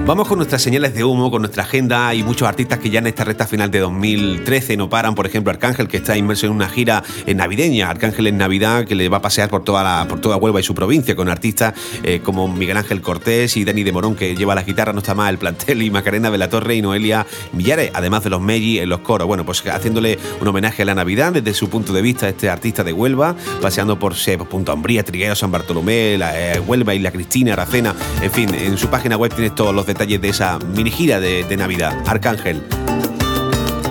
Vamos 0.08 0.30
con 0.30 0.38
nuestras 0.38 0.62
señales 0.62 0.94
de 0.94 1.04
humo, 1.04 1.30
con 1.30 1.42
nuestra 1.42 1.64
agenda. 1.64 2.08
Hay 2.08 2.24
muchos 2.24 2.48
artistas 2.48 2.80
que 2.80 2.90
ya 2.90 3.00
en 3.00 3.08
esta 3.08 3.26
recta 3.26 3.46
final 3.46 3.70
de 3.70 3.80
2013 3.80 4.78
no 4.78 4.90
paran. 4.90 5.16
Por 5.16 5.26
ejemplo, 5.26 5.52
Arcángel, 5.52 5.90
que 5.90 5.98
está 5.98 6.16
inmerso 6.16 6.46
en 6.46 6.54
una 6.54 6.70
gira 6.70 7.04
navideña. 7.26 7.90
Arcángel 7.90 8.28
en 8.28 8.38
Navidad, 8.38 8.86
que 8.86 8.96
le 8.96 9.10
va 9.10 9.18
a 9.18 9.22
pasear 9.22 9.50
por 9.50 9.66
toda, 9.66 9.84
la, 9.84 10.08
por 10.08 10.22
toda 10.22 10.38
Huelva 10.38 10.62
y 10.62 10.64
su 10.64 10.74
provincia, 10.74 11.14
con 11.14 11.28
artistas 11.28 11.74
eh, 12.04 12.22
como 12.24 12.48
Miguel 12.48 12.78
Ángel 12.78 13.02
Cortés 13.02 13.58
y 13.58 13.66
Dani 13.66 13.84
de 13.84 13.92
Morón, 13.92 14.16
que 14.16 14.34
lleva 14.34 14.56
la 14.56 14.64
guitarra, 14.64 14.94
no 14.94 15.00
está 15.00 15.14
más 15.14 15.30
el 15.30 15.40
plantel, 15.40 15.82
y 15.82 15.92
Macarena 15.92 16.32
de 16.32 16.38
la 16.38 16.50
Torre 16.50 16.76
y 16.76 16.82
Noelia 16.82 17.28
Millares, 17.52 17.92
además 17.94 18.24
de 18.24 18.30
los 18.30 18.40
Meggi 18.40 18.80
en 18.80 18.88
los 18.88 19.00
coros. 19.00 19.28
Bueno, 19.28 19.46
pues 19.46 19.62
haciéndole 19.68 20.18
un 20.40 20.48
homenaje 20.48 20.84
a 20.84 20.86
la 20.86 20.96
Navidad 20.96 21.34
desde 21.34 21.54
su 21.54 21.70
punto 21.70 21.92
de 21.92 22.02
vista, 22.02 22.30
este 22.30 22.50
artista 22.50 22.86
de 22.86 22.94
Huelva, 22.94 23.36
paseando 23.62 24.00
por 24.00 24.16
se, 24.16 24.38
Punto 24.38 24.72
Ambría, 24.72 25.04
Triguero, 25.04 25.36
San 25.36 25.52
Bartolomé, 25.52 26.18
la, 26.18 26.54
eh, 26.54 26.62
Huelva, 26.62 26.96
Isla 26.96 27.12
Cristina, 27.12 27.52
Aracena. 27.52 27.94
En 28.22 28.32
fin, 28.32 28.56
en 28.56 28.78
su 28.78 28.88
página 28.88 29.18
web 29.18 29.34
tienes 29.34 29.54
todos 29.54 29.76
los 29.76 29.86
detalles 29.86 29.97
de 30.06 30.30
esa 30.30 30.60
mini 30.60 30.92
gira 30.92 31.20
de, 31.20 31.44
de 31.44 31.58
Navidad. 31.58 31.92
Arcángel. 32.06 32.62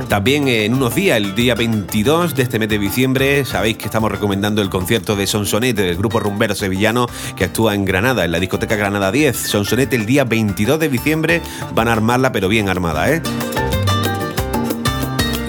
También 0.09 0.47
en 0.47 0.75
unos 0.75 0.95
días, 0.95 1.16
el 1.16 1.35
día 1.35 1.57
22 1.57 2.37
de 2.37 2.45
este 2.45 2.61
mes 2.61 2.69
de 2.69 2.79
diciembre, 2.79 3.45
sabéis 3.45 3.77
que 3.77 3.87
estamos 3.87 4.11
recomendando 4.11 4.62
el 4.62 4.71
concierto 4.71 5.16
de 5.16 5.27
Sonsonete 5.27 5.83
del 5.83 5.97
grupo 5.97 6.21
rumbero 6.21 6.55
sevillano 6.55 7.09
que 7.35 7.45
actúa 7.45 7.75
en 7.75 7.85
Granada, 7.85 8.25
en 8.25 8.31
la 8.31 8.38
discoteca 8.38 8.77
Granada 8.77 9.11
10. 9.11 9.37
Sonsonete 9.37 9.97
el 9.97 10.07
día 10.07 10.23
22 10.23 10.79
de 10.79 10.88
diciembre 10.88 11.42
van 11.75 11.88
a 11.88 11.92
armarla, 11.92 12.31
pero 12.31 12.49
bien 12.49 12.69
armada, 12.69 13.11
¿eh? 13.11 13.21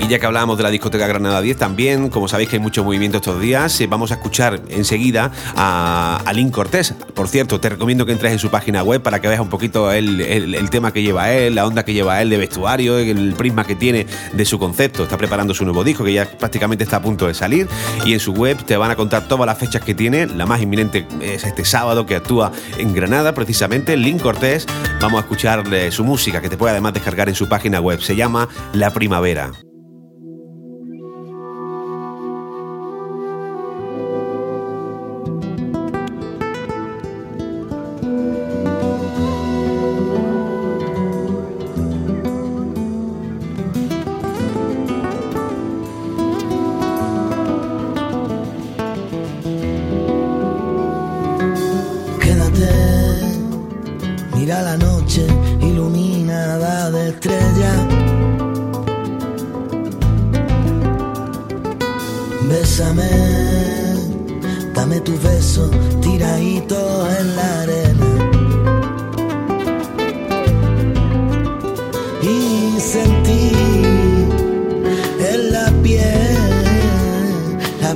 Ya 0.08 0.20
que 0.20 0.26
hablábamos 0.26 0.56
de 0.56 0.63
la 0.63 0.70
discoteca 0.70 1.06
Granada 1.06 1.41
10, 1.41 1.58
también, 1.58 2.10
como 2.10 2.30
sabéis 2.30 2.48
que 2.48 2.56
hay 2.56 2.62
mucho 2.62 2.82
movimiento 2.82 3.17
estos 3.17 3.41
días, 3.41 3.82
eh, 3.82 3.88
vamos 3.88 4.12
a 4.12 4.13
escuchar 4.13 4.62
enseguida 4.70 5.34
a, 5.54 6.22
a 6.26 6.34
Link 6.34 6.54
Cortés. 6.54 6.93
Por 7.13 7.28
cierto, 7.28 7.60
te 7.60 7.67
recomiendo 7.67 8.06
que 8.06 8.13
entres 8.13 8.32
en 8.32 8.39
su 8.39 8.50
página 8.50 8.84
web 8.84 9.02
para 9.02 9.20
que 9.20 9.28
veas 9.28 9.41
un 9.41 9.50
poquito 9.50 9.91
el, 9.91 10.22
el, 10.22 10.56
el, 10.56 10.70
tema 10.70 10.93
que 10.93 11.04
lleva 11.04 11.34
él, 11.34 11.56
la 11.56 11.67
onda 11.67 11.84
que 11.84 11.93
lleva 11.93 12.22
él 12.22 12.30
de 12.30 12.38
vestuario, 12.38 12.98
el 12.98 13.34
prisma 13.34 13.65
que 13.65 13.76
tiene 13.76 14.06
de 14.32 14.46
su 14.46 14.58
concepto. 14.58 15.04
Está 15.04 15.17
preparando 15.17 15.54
su 15.54 15.65
nuevo 15.65 15.84
disco 15.84 16.06
que 16.06 16.13
ya 16.13 16.26
prácticamente 16.26 16.86
está 16.86 16.98
a 16.98 17.02
punto 17.02 17.28
de 17.28 17.34
salir 17.34 17.67
y 18.06 18.13
en 18.13 18.22
su 18.22 18.32
web 18.32 18.63
te 18.63 18.78
van 18.78 18.91
a 18.91 18.96
contar 18.96 19.28
todas 19.28 19.46
las 19.46 19.58
fechas 19.58 19.82
que 19.82 19.93
tiene. 19.93 20.26
La 20.26 20.46
más 20.46 20.62
inminente 20.62 21.06
es 21.20 21.43
este 21.43 21.65
sábado 21.65 22.06
que 22.06 22.15
actúa 22.15 22.54
en 22.78 22.93
Granada, 22.93 23.34
precisamente. 23.34 23.98
Link 23.98 24.22
Cortés, 24.22 24.67
vamos 25.02 25.17
a 25.17 25.22
escuchar 25.22 25.65
su 25.91 26.06
música 26.06 26.39
que 26.39 26.48
te 26.48 26.56
puede 26.56 26.72
además 26.72 26.93
descargar 26.93 27.28
en 27.28 27.36
su 27.36 27.50
página 27.50 27.82
web. 27.82 28.00
Se 28.00 28.15
llama 28.15 28.48
La 28.72 28.91
Primavera. 28.91 29.66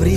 Para 0.02 0.10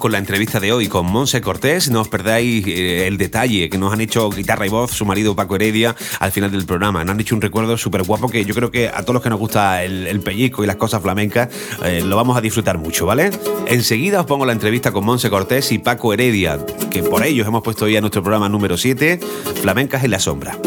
con 0.00 0.12
la 0.12 0.18
entrevista 0.18 0.58
de 0.58 0.72
hoy 0.72 0.88
con 0.88 1.06
Monse 1.06 1.40
Cortés. 1.40 1.90
No 1.90 2.00
os 2.00 2.08
perdáis 2.08 2.66
eh, 2.66 3.06
el 3.06 3.18
detalle 3.18 3.68
que 3.68 3.78
nos 3.78 3.92
han 3.92 4.00
hecho 4.00 4.30
guitarra 4.30 4.66
y 4.66 4.70
voz 4.70 4.90
su 4.90 5.04
marido 5.04 5.36
Paco 5.36 5.54
Heredia 5.54 5.94
al 6.18 6.32
final 6.32 6.50
del 6.50 6.64
programa. 6.64 7.04
Nos 7.04 7.12
han 7.12 7.20
hecho 7.20 7.34
un 7.34 7.42
recuerdo 7.42 7.76
súper 7.76 8.02
guapo 8.02 8.28
que 8.28 8.44
yo 8.44 8.54
creo 8.54 8.70
que 8.70 8.88
a 8.88 9.02
todos 9.02 9.14
los 9.14 9.22
que 9.22 9.28
nos 9.28 9.38
gusta 9.38 9.84
el, 9.84 10.20
pellizco 10.20 10.64
y 10.64 10.66
las 10.66 10.76
cosas 10.76 11.02
flamencas 11.02 11.50
eh, 11.84 12.02
lo 12.04 12.16
vamos 12.16 12.36
a 12.36 12.40
disfrutar 12.40 12.78
mucho, 12.78 13.06
¿vale? 13.06 13.30
Enseguida 13.66 14.20
os 14.20 14.26
pongo 14.26 14.46
la 14.46 14.52
entrevista 14.52 14.90
con 14.90 15.04
Monse 15.04 15.30
Cortés 15.30 15.70
y 15.70 15.78
Paco 15.78 16.12
Heredia, 16.12 16.58
que 16.90 17.02
por 17.02 17.24
ellos 17.24 17.46
hemos 17.46 17.62
puesto 17.62 17.84
hoy 17.84 17.96
a 17.96 18.00
nuestro 18.00 18.22
programa 18.22 18.48
número 18.48 18.76
7, 18.76 19.20
Flamencas 19.60 20.02
en 20.02 20.10
la 20.10 20.18
Sombra. 20.18 20.58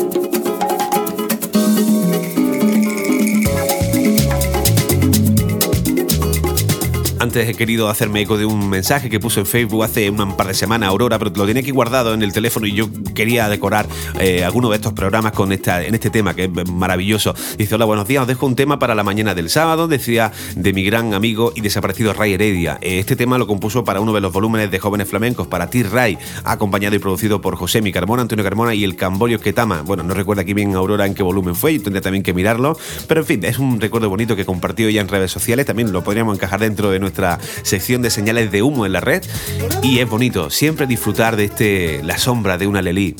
He 7.35 7.55
querido 7.55 7.89
hacerme 7.89 8.21
eco 8.21 8.37
de 8.37 8.45
un 8.45 8.69
mensaje 8.69 9.09
que 9.09 9.19
puso 9.19 9.39
en 9.39 9.47
Facebook 9.47 9.83
hace 9.83 10.07
un 10.11 10.37
par 10.37 10.47
de 10.47 10.53
semanas 10.53 10.89
Aurora, 10.89 11.17
pero 11.17 11.31
lo 11.35 11.47
tenía 11.47 11.61
aquí 11.61 11.71
guardado 11.71 12.13
en 12.13 12.21
el 12.21 12.31
teléfono 12.31 12.67
y 12.67 12.73
yo 12.73 12.87
quería 13.15 13.49
decorar 13.49 13.87
eh, 14.19 14.43
alguno 14.43 14.69
de 14.69 14.75
estos 14.75 14.93
programas 14.93 15.31
con 15.31 15.51
esta, 15.51 15.83
en 15.83 15.95
este 15.95 16.11
tema 16.11 16.35
que 16.35 16.43
es 16.43 16.71
maravilloso. 16.71 17.33
Dice, 17.57 17.73
hola, 17.73 17.85
buenos 17.85 18.07
días, 18.07 18.21
os 18.21 18.27
dejo 18.27 18.45
un 18.45 18.55
tema 18.55 18.77
para 18.77 18.93
la 18.93 19.03
mañana 19.03 19.33
del 19.33 19.49
sábado, 19.49 19.87
decía 19.87 20.31
de 20.55 20.73
mi 20.73 20.83
gran 20.83 21.15
amigo 21.15 21.53
y 21.55 21.61
desaparecido 21.61 22.13
Ray 22.13 22.33
Heredia. 22.33 22.77
Eh, 22.81 22.99
este 22.99 23.15
tema 23.15 23.39
lo 23.39 23.47
compuso 23.47 23.83
para 23.83 23.99
uno 23.99 24.13
de 24.13 24.21
los 24.21 24.31
volúmenes 24.31 24.69
de 24.69 24.77
Jóvenes 24.77 25.09
Flamencos, 25.09 25.47
para 25.47 25.71
T. 25.71 25.83
Ray, 25.83 26.19
acompañado 26.43 26.95
y 26.95 26.99
producido 26.99 27.41
por 27.41 27.55
José 27.55 27.81
Mi 27.81 27.91
Carmona, 27.91 28.21
Antonio 28.21 28.45
Carmona 28.45 28.75
y 28.75 28.83
el 28.83 28.95
Cambolio 28.95 29.39
Ketama. 29.39 29.81
Bueno, 29.81 30.03
no 30.03 30.13
recuerdo 30.13 30.43
aquí 30.43 30.53
bien 30.53 30.75
Aurora 30.75 31.07
en 31.07 31.15
qué 31.15 31.23
volumen 31.23 31.55
fue 31.55 31.73
y 31.73 31.79
tendría 31.79 32.01
también 32.01 32.23
que 32.23 32.33
mirarlo, 32.33 32.77
pero 33.07 33.21
en 33.21 33.25
fin, 33.25 33.43
es 33.43 33.57
un 33.57 33.81
recuerdo 33.81 34.07
bonito 34.07 34.35
que 34.35 34.45
compartió 34.45 34.87
ya 34.91 35.01
en 35.01 35.07
redes 35.07 35.31
sociales, 35.31 35.65
también 35.65 35.91
lo 35.91 36.03
podríamos 36.03 36.35
encajar 36.35 36.59
dentro 36.59 36.91
de 36.91 36.99
sección 37.63 38.01
de 38.01 38.09
señales 38.09 38.51
de 38.51 38.61
humo 38.61 38.85
en 38.85 38.93
la 38.93 38.99
red. 38.99 39.23
Y 39.81 39.99
es 39.99 40.09
bonito 40.09 40.49
siempre 40.49 40.87
disfrutar 40.87 41.35
de 41.35 41.45
este 41.45 42.03
La 42.03 42.17
sombra 42.17 42.57
de 42.57 42.67
una 42.67 42.81
Lelí. 42.81 43.15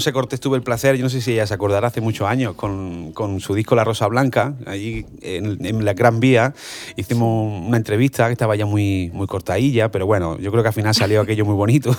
Monse 0.00 0.14
Cortés 0.14 0.40
tuve 0.40 0.56
el 0.56 0.62
placer, 0.62 0.96
yo 0.96 1.02
no 1.02 1.10
sé 1.10 1.20
si 1.20 1.32
ella 1.32 1.46
se 1.46 1.52
acordará, 1.52 1.88
hace 1.88 2.00
muchos 2.00 2.26
años, 2.26 2.54
con, 2.54 3.12
con 3.12 3.38
su 3.38 3.54
disco 3.54 3.74
La 3.74 3.84
Rosa 3.84 4.06
Blanca, 4.06 4.54
allí 4.64 5.04
en, 5.20 5.62
en, 5.62 5.84
la 5.84 5.92
Gran 5.92 6.20
Vía, 6.20 6.54
hicimos 6.96 7.66
una 7.66 7.76
entrevista 7.76 8.24
que 8.28 8.32
estaba 8.32 8.56
ya 8.56 8.64
muy, 8.64 9.10
muy 9.12 9.26
cortadilla, 9.26 9.90
pero 9.90 10.06
bueno, 10.06 10.38
yo 10.38 10.50
creo 10.52 10.62
que 10.62 10.68
al 10.68 10.72
final 10.72 10.94
salió 10.94 11.20
aquello 11.20 11.44
muy 11.44 11.54
bonito. 11.54 11.94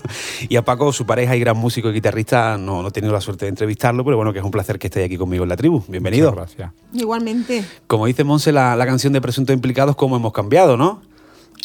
y 0.48 0.56
a 0.56 0.64
Paco, 0.64 0.92
su 0.92 1.06
pareja 1.06 1.36
y 1.36 1.38
gran 1.38 1.56
músico 1.56 1.90
y 1.90 1.92
guitarrista, 1.92 2.58
no, 2.58 2.82
no 2.82 2.88
he 2.88 2.90
tenido 2.90 3.12
la 3.12 3.20
suerte 3.20 3.44
de 3.44 3.50
entrevistarlo, 3.50 4.04
pero 4.04 4.16
bueno, 4.16 4.32
que 4.32 4.40
es 4.40 4.44
un 4.44 4.50
placer 4.50 4.80
que 4.80 4.88
esté 4.88 5.04
aquí 5.04 5.16
conmigo 5.16 5.44
en 5.44 5.50
la 5.50 5.56
tribu. 5.56 5.84
Bienvenido. 5.86 6.32
Muchas 6.32 6.56
gracias. 6.56 6.72
Igualmente. 6.92 7.64
Como 7.86 8.06
dice 8.06 8.24
Monse, 8.24 8.50
la, 8.50 8.74
la 8.74 8.84
canción 8.84 9.12
de 9.12 9.20
Presuntos 9.20 9.54
Implicados, 9.54 9.94
cómo 9.94 10.16
hemos 10.16 10.32
cambiado, 10.32 10.76
¿no? 10.76 11.13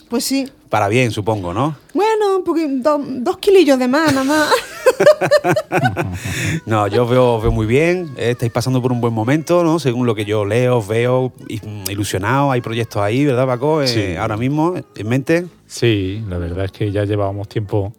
Pues 0.08 0.24
sí. 0.26 0.48
Para 0.70 0.88
bien, 0.88 1.12
supongo, 1.12 1.54
¿no? 1.54 1.76
Bueno, 1.94 2.38
un 2.38 2.44
poquito, 2.44 2.98
do- 2.98 3.04
dos 3.22 3.38
kilillos 3.40 3.78
de 3.80 3.88
más, 3.88 4.14
nada 4.14 4.24
más. 4.24 4.50
No, 6.66 6.88
yo 6.88 7.08
veo, 7.08 7.40
veo 7.42 7.52
muy 7.52 7.66
bien, 7.66 8.10
eh, 8.18 8.32
estáis 8.32 8.52
pasando 8.52 8.82
por 8.82 8.92
un 8.92 9.02
buen 9.02 9.14
momento, 9.14 9.64
¿no? 9.64 9.80
Según 9.80 10.06
lo 10.06 10.14
que 10.16 10.26
yo 10.26 10.46
leo, 10.46 10.82
veo, 10.86 11.32
mm, 11.64 11.90
ilusionado, 11.90 12.52
hay 12.52 12.62
proyectos 12.62 13.02
ahí, 13.02 13.26
¿verdad, 13.26 13.46
Paco? 13.48 13.82
Eh, 13.82 13.88
Sí. 13.88 14.16
Ahora 14.16 14.38
mismo, 14.38 14.76
en 14.96 15.08
mente. 15.08 15.46
Sí, 15.68 16.24
la 16.28 16.38
verdad 16.38 16.66
es 16.66 16.72
que 16.72 16.92
ya 16.92 17.06
llevábamos 17.06 17.48
tiempo 17.48 17.94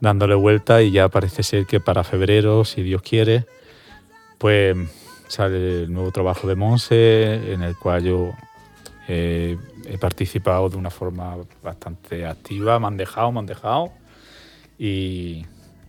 dándole 0.00 0.34
vuelta 0.34 0.82
y 0.82 0.90
ya 0.90 1.08
parece 1.08 1.42
ser 1.42 1.66
que 1.66 1.80
para 1.80 2.04
febrero, 2.04 2.64
si 2.64 2.82
Dios 2.82 3.02
quiere, 3.02 3.46
pues 4.38 4.76
sale 5.28 5.82
el 5.84 5.92
nuevo 5.92 6.10
trabajo 6.12 6.46
de 6.46 6.54
Monse, 6.54 7.52
en 7.52 7.62
el 7.62 7.76
cual 7.76 8.04
yo 8.04 8.32
eh, 9.08 9.56
he 9.88 9.98
participado 9.98 10.68
de 10.68 10.76
una 10.76 10.90
forma 10.90 11.36
bastante 11.62 12.26
activa, 12.26 12.78
me 12.78 12.86
han 12.86 12.96
dejado, 12.96 13.32
me 13.32 13.40
han 13.40 13.46
dejado. 13.46 13.92
Y, 14.78 15.44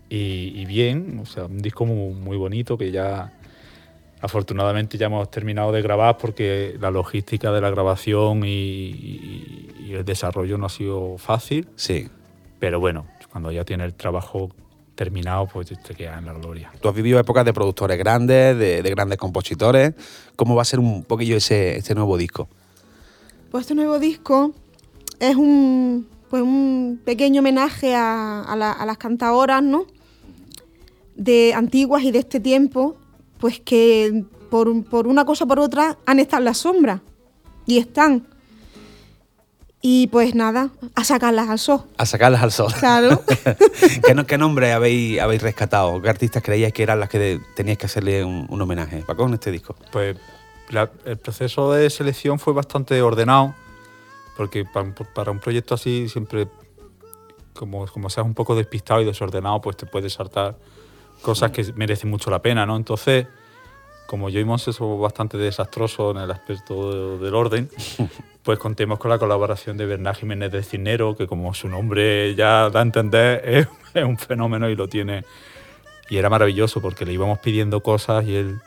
y- 0.09 0.53
y 0.55 0.65
bien, 0.65 1.19
o 1.21 1.25
sea, 1.25 1.45
un 1.45 1.59
disco 1.61 1.85
muy, 1.85 2.13
muy 2.13 2.37
bonito 2.37 2.77
que 2.77 2.91
ya 2.91 3.31
afortunadamente 4.21 4.97
ya 4.97 5.07
hemos 5.07 5.29
terminado 5.29 5.71
de 5.71 5.81
grabar 5.81 6.17
porque 6.17 6.75
la 6.79 6.89
logística 6.91 7.51
de 7.51 7.61
la 7.61 7.69
grabación 7.69 8.43
y, 8.43 8.47
y- 8.49 9.75
y 9.87 9.93
el 9.93 10.05
desarrollo 10.05 10.57
no 10.57 10.65
ha 10.65 10.69
sido 10.69 11.17
fácil, 11.17 11.67
Sí. 11.75 12.07
pero 12.59 12.79
bueno, 12.79 13.05
cuando 13.31 13.51
ya 13.51 13.63
tienes 13.65 13.85
el 13.87 13.93
trabajo 13.93 14.49
terminado, 14.95 15.45
pues 15.47 15.67
te 15.67 15.93
quedas 15.93 16.17
en 16.19 16.25
la 16.25 16.33
gloria. 16.33 16.71
Tú 16.81 16.87
has 16.87 16.95
vivido 16.95 17.19
épocas 17.19 17.43
de 17.43 17.51
productores 17.53 17.97
grandes, 17.97 18.57
de, 18.57 18.81
de 18.81 18.89
grandes 18.91 19.17
compositores. 19.17 19.93
¿Cómo 20.37 20.55
va 20.55 20.61
a 20.61 20.65
ser 20.65 20.79
un 20.79 21.03
poquillo 21.03 21.35
ese, 21.35 21.75
este 21.77 21.93
nuevo 21.93 22.17
disco? 22.17 22.47
Pues 23.55 23.63
este 23.67 23.75
nuevo 23.75 23.99
disco 23.99 24.51
es 25.21 25.37
un, 25.37 26.09
pues 26.29 26.43
un 26.43 26.99
pequeño 27.05 27.39
homenaje 27.39 27.95
a, 27.95 28.41
a 28.41 28.53
la- 28.57 28.73
a 28.73 28.85
las 28.85 28.97
cantadoras, 28.97 29.63
¿no? 29.63 29.85
De 31.15 31.53
antiguas 31.53 32.03
y 32.03 32.11
de 32.11 32.19
este 32.19 32.41
tiempo, 32.41 32.97
pues 33.39 33.61
que 33.61 34.25
por, 34.49 34.83
por 34.83 35.07
una 35.07 35.23
cosa 35.23 35.45
o 35.45 35.47
por 35.47 35.59
otra 35.61 35.97
han 36.05 36.19
estado 36.19 36.39
en 36.41 36.43
la 36.43 36.53
sombra. 36.53 37.01
Y 37.65 37.77
están. 37.77 38.27
Y 39.81 40.07
pues 40.07 40.35
nada, 40.35 40.71
a 40.93 41.05
sacarlas 41.05 41.47
al 41.47 41.59
sol. 41.59 41.83
A 41.97 42.05
sacarlas 42.05 42.43
al 42.43 42.51
sol. 42.51 42.73
Claro. 42.77 43.23
¿Qué, 44.05 44.13
no- 44.13 44.25
qué 44.27 44.37
nombre 44.37 44.73
habéis, 44.73 45.21
habéis 45.21 45.41
rescatado? 45.41 46.01
¿Qué 46.01 46.09
artistas 46.09 46.43
creíais 46.43 46.73
que 46.73 46.83
eran 46.83 46.99
las 46.99 47.07
que 47.07 47.19
de- 47.19 47.39
teníais 47.55 47.77
que 47.77 47.85
hacerle 47.85 48.25
un, 48.25 48.47
un 48.49 48.61
homenaje? 48.61 49.01
Paco, 49.07 49.25
en 49.27 49.35
este 49.35 49.49
disco. 49.49 49.77
Pues 49.93 50.17
la- 50.69 50.91
el 51.05 51.17
proceso 51.17 51.71
de 51.73 51.89
selección 51.89 52.39
fue 52.39 52.53
bastante 52.53 53.01
ordenado, 53.01 53.53
porque 54.37 54.65
pa- 54.65 54.85
para, 55.13 55.31
un 55.31 55.39
proyecto 55.39 55.75
así 55.75 56.09
siempre, 56.09 56.47
como, 57.53 57.85
como 57.87 58.09
seas 58.09 58.25
un 58.25 58.33
poco 58.33 58.55
despistado 58.55 59.01
y 59.01 59.05
desordenado, 59.05 59.61
pues 59.61 59.77
te 59.77 59.85
puedes 59.85 60.13
saltar 60.13 60.55
cosas 61.21 61.51
que 61.51 61.63
merecen 61.75 62.09
mucho 62.09 62.29
la 62.29 62.41
pena, 62.41 62.65
¿no? 62.65 62.75
Entonces, 62.75 63.27
como 64.07 64.29
yo 64.29 64.39
y 64.39 64.45
Monse 64.45 64.73
somos 64.73 64.99
bastante 65.01 65.37
desastrosos 65.37 66.15
en 66.15 66.21
el 66.21 66.29
aspecto 66.31 67.17
de- 67.17 67.25
del 67.25 67.33
orden, 67.35 67.69
pues 68.43 68.59
contemos 68.59 68.99
con 68.99 69.09
la 69.09 69.17
colaboración 69.17 69.77
de 69.77 69.85
Bernard 69.85 70.17
Jiménez 70.17 70.51
de 70.51 70.61
Cisnero, 70.63 71.15
que 71.15 71.25
como 71.27 71.53
su 71.53 71.67
nombre 71.69 72.35
ya 72.35 72.69
da 72.69 72.79
a 72.81 72.83
entender, 72.83 73.41
es, 73.45 73.67
es 73.93 74.03
un 74.03 74.17
fenómeno 74.17 74.69
y 74.69 74.75
lo 74.75 74.87
tiene. 74.89 75.23
Y 76.09 76.17
era 76.17 76.29
maravilloso 76.29 76.81
porque 76.81 77.03
le 77.05 77.13
íbamos 77.13 77.39
pidiendo 77.39 77.79
cosas 77.81 78.25
y 78.25 78.35
él 78.35 78.59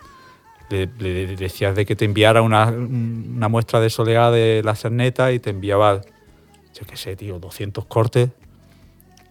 le, 0.71 0.87
le 0.99 1.37
decías 1.37 1.75
de 1.75 1.87
que 1.87 1.97
te 1.97 2.05
enviara 2.05 2.43
una, 2.43 2.67
una 2.67 3.49
muestra 3.49 3.81
de 3.81 3.91
soleá 3.91 4.31
de 4.31 4.63
la 4.65 4.75
Cerneta 4.75 5.33
y 5.33 5.39
te 5.39 5.51
enviaba, 5.51 6.01
yo 6.75 6.87
qué 6.87 6.97
sé, 6.97 7.17
tío, 7.17 7.39
200 7.39 7.85
cortes 7.87 8.31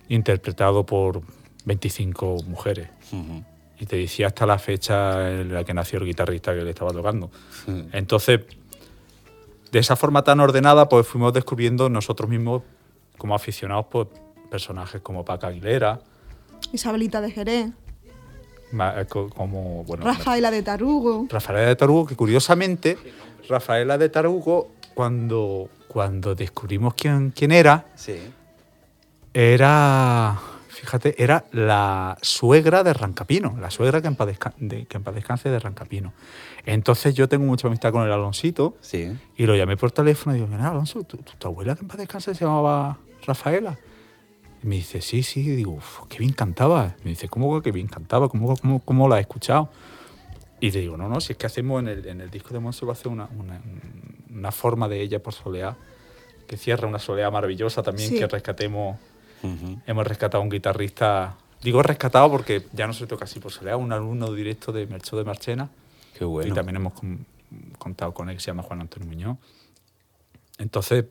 interpretados 0.10 0.86
por 0.86 1.22
25 1.66 2.38
mujeres. 2.48 2.90
Y 3.80 3.86
te 3.86 3.98
decía 3.98 4.28
hasta 4.28 4.46
la 4.46 4.58
fecha 4.58 5.30
en 5.30 5.54
la 5.54 5.64
que 5.64 5.74
nació 5.74 6.00
el 6.00 6.06
guitarrista 6.06 6.54
que 6.56 6.64
le 6.64 6.72
estaba 6.72 6.92
tocando. 6.92 7.30
Entonces, 7.92 8.42
de 9.72 9.80
esa 9.80 9.96
forma 9.96 10.24
tan 10.24 10.40
ordenada, 10.40 10.90
pues 10.90 11.08
fuimos 11.08 11.34
descubriendo 11.34 11.90
nosotros 11.90 12.30
mismos, 12.30 12.64
como 13.18 13.36
aficionados, 13.36 13.86
pues 13.92 14.08
personajes 14.50 15.02
como 15.02 15.26
Paca 15.26 15.48
Aguilera, 15.48 16.00
Isabelita 16.72 17.22
de 17.22 17.32
Jerez, 17.32 17.70
como, 19.36 19.84
bueno, 19.86 20.06
Rafaela 20.06 20.52
de 20.52 20.64
Tarugo. 20.64 21.28
Rafaela 21.30 21.62
de 21.62 21.76
Tarugo, 21.76 22.06
que 22.06 22.16
curiosamente, 22.16 22.98
Rafaela 23.48 23.98
de 23.98 24.10
Tarugo, 24.10 24.70
cuando, 24.94 25.70
cuando 25.88 26.36
descubrimos 26.36 26.94
quién, 26.96 27.32
quién 27.32 27.52
era, 27.52 27.86
Sí. 27.96 28.18
era, 29.34 30.40
fíjate, 30.70 31.22
era 31.22 31.46
la 31.52 32.18
suegra 32.22 32.84
de 32.84 32.94
Rancapino, 32.94 33.56
la 33.60 33.70
suegra 33.72 34.02
que 34.02 34.08
en 34.08 34.16
paz, 34.16 34.28
desca- 34.30 34.54
de, 34.58 34.86
que 34.86 34.98
en 34.98 35.04
paz 35.04 35.16
descanse 35.16 35.50
de 35.50 35.60
Rancapino. 35.60 36.14
Entonces 36.66 37.14
yo 37.16 37.30
tengo 37.30 37.46
mucha 37.46 37.68
amistad 37.68 37.92
con 37.92 38.04
el 38.04 38.12
Alonsito 38.12 38.76
Sí. 38.82 39.16
y 39.38 39.46
lo 39.46 39.56
llamé 39.56 39.78
por 39.78 39.92
teléfono 39.92 40.36
y 40.36 40.40
digo, 40.40 40.48
mira, 40.52 40.70
Alonso, 40.70 41.04
¿tu, 41.04 41.18
tu- 41.18 41.34
tu 41.38 41.48
abuela 41.48 41.76
que 41.76 41.82
en 41.82 41.88
paz 41.88 41.98
descanse 41.98 42.34
se 42.36 42.44
llamaba 42.46 42.98
Rafaela? 43.26 43.78
Me 44.68 44.76
dice, 44.76 45.00
sí, 45.02 45.24
sí, 45.24 45.40
y 45.40 45.56
digo, 45.56 45.72
"Uf, 45.72 46.02
qué 46.10 46.18
bien 46.20 46.34
cantaba. 46.34 46.96
Me 47.06 47.12
dice, 47.12 47.30
¿cómo 47.30 47.62
que 47.62 47.72
bien 47.72 47.88
cantaba? 47.88 48.28
¿Cómo, 48.28 48.54
cómo, 48.58 48.80
cómo 48.82 49.08
la 49.08 49.16
has 49.16 49.22
escuchado? 49.22 49.70
Y 50.60 50.72
te 50.72 50.80
digo, 50.80 50.98
no, 50.98 51.08
no, 51.08 51.22
si 51.22 51.32
es 51.32 51.38
que 51.38 51.46
hacemos 51.46 51.82
en 51.82 51.88
el, 51.88 52.06
en 52.06 52.20
el 52.20 52.30
disco 52.30 52.50
de 52.54 52.60
a 52.90 52.92
hacer 52.92 53.08
una, 53.08 53.30
una, 53.40 53.62
una 54.30 54.52
forma 54.52 54.90
de 54.90 55.00
ella 55.02 55.24
por 55.24 55.34
soleá, 55.34 55.78
que 56.48 56.58
cierra 56.58 56.86
una 56.86 57.00
soleá 57.00 57.32
maravillosa 57.32 57.82
también, 57.82 58.10
Sí. 58.10 58.18
que 58.20 58.28
rescatemos, 58.28 58.98
Ujú. 59.42 59.80
hemos 59.88 60.06
rescatado 60.06 60.42
a 60.42 60.44
un 60.44 60.50
guitarrista, 60.50 61.38
digo 61.64 61.82
rescatado 61.82 62.30
porque 62.30 62.64
ya 62.74 62.88
no 62.88 62.94
se 62.94 63.08
toca 63.08 63.24
así 63.24 63.40
por 63.40 63.54
soleá, 63.54 63.78
un 63.78 63.94
alumno 63.94 64.34
directo 64.34 64.74
de 64.74 64.86
Melchor 64.86 65.20
de 65.20 65.24
Marchena, 65.26 65.70
Qué 66.18 66.26
bueno. 66.26 66.52
y 66.52 66.54
también 66.54 66.76
hemos 66.76 66.92
con- 66.92 67.26
contado 67.80 68.14
con 68.14 68.30
él, 68.30 68.36
que 68.36 68.42
se 68.42 68.48
llama 68.48 68.64
Juan 68.64 68.82
Antonio 68.82 69.08
Muñoz. 69.08 69.38
Entonces, 70.58 71.06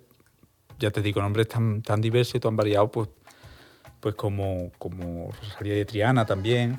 ya 0.78 0.90
te 0.90 1.00
digo, 1.00 1.22
nombres 1.22 1.48
tan, 1.48 1.80
tan 1.80 2.02
diversos 2.02 2.34
y 2.34 2.40
tan 2.40 2.54
variados, 2.54 2.90
pues, 2.92 3.08
pues 4.00 4.14
como, 4.14 4.70
como 4.78 5.30
Rosalía 5.42 5.74
de 5.74 5.84
Triana 5.84 6.24
también, 6.26 6.78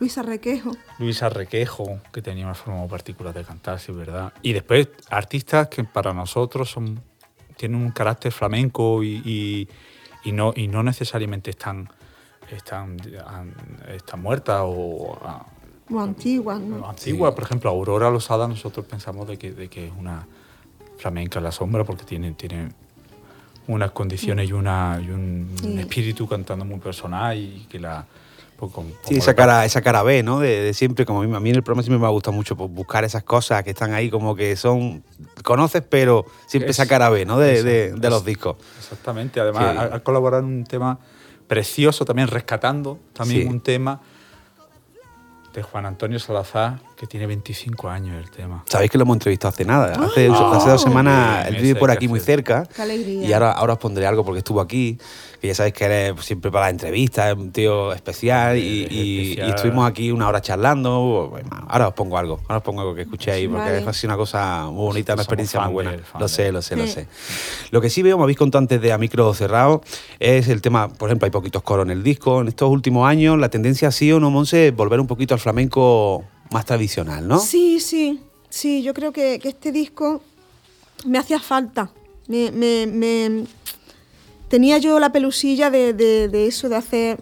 Luisa 0.00 0.22
Requejo. 0.22 0.70
Luisa 1.00 1.28
Requejo, 1.28 1.98
que 2.12 2.22
tenía 2.22 2.44
una 2.44 2.54
forma 2.54 2.78
muy 2.78 2.88
particular 2.88 3.34
de 3.34 3.42
cantar, 3.42 3.80
sí 3.80 3.90
verdad. 3.90 4.32
Y 4.42 4.52
después 4.52 4.88
artistas 5.10 5.66
que 5.68 5.82
para 5.82 6.12
nosotros 6.14 6.70
son, 6.70 7.02
tienen 7.56 7.80
un 7.82 7.90
carácter 7.90 8.30
flamenco 8.30 9.02
y, 9.02 9.20
y- 9.24 9.68
y 10.24 10.30
no, 10.32 10.52
y 10.54 10.68
no 10.68 10.82
necesariamente 10.84 11.50
están, 11.50 11.88
están, 12.52 12.96
están 13.88 14.22
muertas 14.22 14.60
o 14.64 15.18
ah, 15.22 15.44
O 15.90 15.98
antiguas, 16.00 16.60
¿no? 16.60 16.88
antiguas. 16.88 17.34
Por 17.34 17.42
ejemplo, 17.44 17.70
Aurora 17.70 18.08
Losada 18.10 18.46
nosotros 18.46 18.86
pensamos 18.86 19.26
de 19.26 19.36
que, 19.36 19.50
de 19.52 19.68
que 19.68 19.86
es 19.88 19.92
una 19.98 20.26
flamenca 20.98 21.38
en 21.40 21.44
la 21.44 21.52
sombra 21.52 21.82
porque 21.84 22.04
tiene, 22.04 22.32
tiene 22.32 22.68
unas 23.68 23.92
condiciones 23.92 24.48
y, 24.48 24.52
una, 24.52 25.00
y 25.02 25.10
un 25.10 25.50
Sí. 25.60 25.78
espíritu 25.78 26.26
cantando 26.26 26.64
muy 26.64 26.78
personal 26.80 27.36
y 27.38 27.66
que 27.70 27.78
la... 27.78 28.04
pues, 28.58 28.72
como- 28.72 28.88
Sí, 29.04 29.16
esa 29.18 29.34
cara, 29.34 29.64
esa 29.64 29.82
cara 29.82 30.02
B, 30.02 30.22
¿no? 30.24 30.40
De, 30.40 30.48
de 30.62 30.74
siempre, 30.74 31.04
como 31.06 31.22
a 31.22 31.26
mí, 31.26 31.32
a 31.36 31.38
mí 31.38 31.50
en 31.50 31.56
el 31.56 31.62
programa 31.62 31.82
siempre 31.84 32.00
me 32.00 32.06
ha 32.06 32.10
gustado 32.10 32.34
mucho 32.34 32.56
pues, 32.56 32.68
buscar 32.70 33.04
esas 33.04 33.22
cosas 33.22 33.62
que 33.62 33.70
están 33.70 33.92
ahí, 33.94 34.10
como 34.10 34.34
que 34.34 34.56
son. 34.56 35.04
Conoces, 35.44 35.82
pero 35.88 36.24
siempre 36.46 36.70
Es- 36.70 36.76
esa 36.80 36.88
cara 36.88 37.08
B, 37.10 37.24
¿no? 37.24 37.38
De, 37.38 37.62
de- 37.62 37.92
de 37.92 38.06
es- 38.08 38.10
los 38.12 38.24
discos. 38.24 38.56
Exactamente, 38.78 39.38
además 39.38 39.72
Sí. 39.72 39.78
ha, 39.78 39.96
ha 39.96 40.00
colaborado 40.00 40.42
en 40.42 40.48
un 40.48 40.64
tema 40.64 40.98
precioso 41.46 42.04
también, 42.04 42.26
rescatando 42.28 42.98
también 43.12 43.42
Sí. 43.42 43.48
un 43.48 43.60
tema 43.60 44.00
de 45.54 45.62
Juan 45.62 45.86
Antonio 45.86 46.18
Salazar, 46.18 46.78
que 46.98 47.06
tiene 47.06 47.26
25 47.28 47.88
años 47.88 48.16
el 48.18 48.28
tema. 48.30 48.64
Sabéis 48.66 48.90
que 48.90 48.98
lo 48.98 49.02
hemos 49.04 49.14
entrevistado 49.14 49.50
hace 49.54 49.64
nada. 49.64 49.92
Hace, 50.04 50.28
Ah, 50.32 50.50
hace 50.56 50.70
dos 50.70 50.82
semanas, 50.82 51.46
qué 51.46 51.54
él 51.56 51.62
vive 51.62 51.78
por 51.78 51.92
aquí 51.92 52.08
muy 52.08 52.18
cerca. 52.18 52.66
Qué 52.74 52.82
alegría. 52.82 53.24
Y 53.28 53.32
ahora, 53.32 53.52
ahora 53.52 53.74
os 53.74 53.78
pondré 53.78 54.04
algo 54.04 54.24
porque 54.24 54.38
estuvo 54.38 54.60
aquí. 54.60 54.98
Que 55.40 55.46
ya 55.46 55.54
sabéis 55.54 55.74
que 55.74 55.84
él 55.86 55.92
es 56.18 56.24
siempre 56.24 56.50
para 56.50 56.64
las 56.66 56.72
entrevistas, 56.72 57.28
es 57.30 57.36
un 57.36 57.52
tío 57.52 57.92
especial. 57.92 58.58
Y, 58.58 58.84
Es 58.84 58.90
y- 58.92 59.20
especial. 59.30 59.46
y 59.46 59.50
estuvimos 59.50 59.88
aquí 59.88 60.10
una 60.10 60.26
hora 60.26 60.40
charlando. 60.40 61.28
Bueno, 61.30 61.48
ahora 61.68 61.86
os 61.88 61.94
pongo 61.94 62.18
algo. 62.18 62.40
Ahora 62.48 62.56
os 62.56 62.62
pongo 62.64 62.80
algo 62.80 62.94
que 62.96 63.02
escuchéis 63.02 63.48
porque 63.48 63.62
Vale. 63.70 63.84
ha 63.88 63.92
sido 63.92 64.08
una 64.10 64.16
cosa 64.16 64.66
muy 64.66 64.82
bonita, 64.86 65.12
una 65.14 65.22
experiencia 65.22 65.60
muy 65.60 65.72
buena. 65.74 65.96
Lo 66.18 66.26
sé, 66.26 66.50
lo 66.50 66.60
sé, 66.62 66.74
lo 66.74 66.86
sé. 66.88 67.06
Lo 67.70 67.80
que 67.80 67.90
sí 67.90 68.02
veo, 68.02 68.16
me 68.18 68.24
habéis 68.24 68.38
contado 68.38 68.58
antes 68.62 68.80
de 68.80 68.92
a 68.92 68.98
micro 68.98 69.32
cerrado, 69.34 69.82
es 70.18 70.48
el 70.48 70.60
tema, 70.62 70.88
por 70.88 71.08
ejemplo, 71.10 71.26
hay 71.26 71.30
poquitos 71.30 71.62
coros 71.62 71.86
en 71.86 71.92
el 71.92 72.02
disco. 72.02 72.40
En 72.40 72.48
estos 72.48 72.68
últimos 72.68 73.06
años 73.08 73.38
la 73.38 73.48
tendencia 73.50 73.86
ha 73.86 73.92
sido, 73.92 74.18
¿no, 74.18 74.30
Monse? 74.32 74.72
Volver 74.72 74.98
un 74.98 75.06
poquito 75.06 75.34
al 75.34 75.40
flamenco 75.40 76.24
más 76.50 76.64
tradicional, 76.64 77.26
¿no? 77.26 77.38
Sí, 77.38 77.80
sí, 77.80 78.20
sí, 78.48 78.82
yo 78.82 78.94
creo 78.94 79.12
que, 79.12 79.40
este 79.42 79.72
disco 79.72 80.22
me 81.04 81.18
hacía 81.18 81.40
falta. 81.40 81.90
Me, 82.26 83.44
tenía 84.48 84.78
yo 84.78 84.98
la 84.98 85.12
pelusilla 85.12 85.70
de, 85.70 86.46
eso, 86.46 86.68
de 86.68 86.76
hacer, 86.76 87.20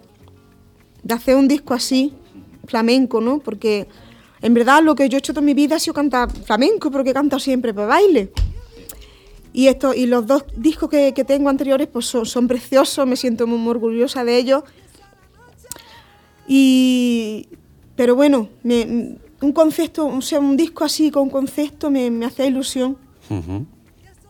de 1.03 1.13
hacer 1.13 1.35
un 1.35 1.47
disco 1.47 1.73
así, 1.73 2.13
flamenco, 2.65 3.21
¿no? 3.21 3.39
Porque 3.39 3.87
en 4.41 4.53
verdad 4.53 4.83
lo 4.83 4.95
que 4.95 5.09
yo 5.09 5.17
he 5.17 5.19
hecho 5.19 5.33
toda 5.33 5.45
mi 5.45 5.53
vida 5.53 5.75
ha 5.75 5.79
sido 5.79 5.93
cantar 5.93 6.31
flamenco, 6.31 6.91
porque 6.91 7.11
he 7.11 7.13
cantado 7.13 7.39
siempre 7.39 7.73
para 7.73 7.87
baile. 7.87 8.31
Y, 9.53 9.67
esto, 9.67 9.93
y 9.93 10.05
los 10.05 10.27
dos 10.27 10.45
discos 10.55 10.89
que, 10.89 11.11
tengo 11.25 11.49
anteriores 11.49 11.87
pues 11.87 12.05
son, 12.05 12.25
son 12.25 12.47
preciosos, 12.47 13.07
me 13.07 13.15
siento 13.15 13.47
muy, 13.47 13.57
muy 13.57 13.71
orgullosa 13.71 14.23
de 14.23 14.37
ellos. 14.37 14.63
Y, 16.47 17.49
pero 17.97 18.15
bueno, 18.15 18.47
me- 18.63 19.17
un 19.41 19.51
concepto, 19.51 20.07
o 20.07 20.21
sea, 20.21 20.39
un 20.39 20.55
disco 20.55 20.83
así 20.85 21.11
con 21.11 21.29
concepto 21.29 21.91
me, 21.91 22.09
hacía 22.25 22.45
ilusión. 22.45 22.95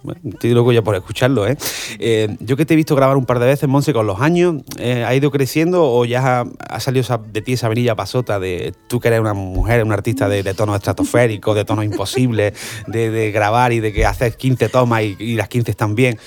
Bueno, 0.07 0.21
estoy 0.23 0.51
loco 0.51 0.71
ya 0.71 0.81
por 0.81 0.95
escucharlo, 0.95 1.45
¿eh? 1.45 1.57
Eh, 1.99 2.37
Yo 2.39 2.55
que 2.55 2.65
te 2.65 2.75
he 2.75 2.77
visto 2.77 2.95
grabar 2.95 3.17
un 3.17 3.25
par 3.25 3.39
de 3.39 3.45
veces, 3.45 3.67
Monse, 3.67 3.91
con 3.91 4.07
los 4.07 4.21
años, 4.21 4.63
eh, 4.79 5.03
¿ha 5.03 5.13
ido 5.13 5.31
creciendo 5.31 5.83
o 5.83 6.05
ya 6.05 6.39
ha, 6.39 6.45
ha 6.69 6.79
salido 6.79 7.01
esa- 7.01 7.17
de 7.17 7.41
ti 7.41 7.51
esa 7.53 7.67
venilla 7.67 7.93
pasota 7.93 8.39
de 8.39 8.73
tú 8.87 9.01
que 9.01 9.09
eres 9.09 9.19
una 9.19 9.33
mujer, 9.33 9.83
una 9.83 9.95
artista 9.95 10.29
de, 10.29 10.43
de 10.43 10.53
tonos 10.53 10.77
estratosféricos, 10.77 11.53
de 11.57 11.65
tonos 11.65 11.83
imposibles, 11.83 12.53
de, 12.87 13.11
de 13.11 13.31
grabar 13.31 13.73
y 13.73 13.81
de 13.81 13.91
que 13.91 14.05
haces 14.05 14.37
15 14.37 14.69
tomas 14.69 15.03
y, 15.03 15.17
y 15.19 15.35
las 15.35 15.49
15 15.49 15.71
están 15.71 15.93
bien? 15.93 16.17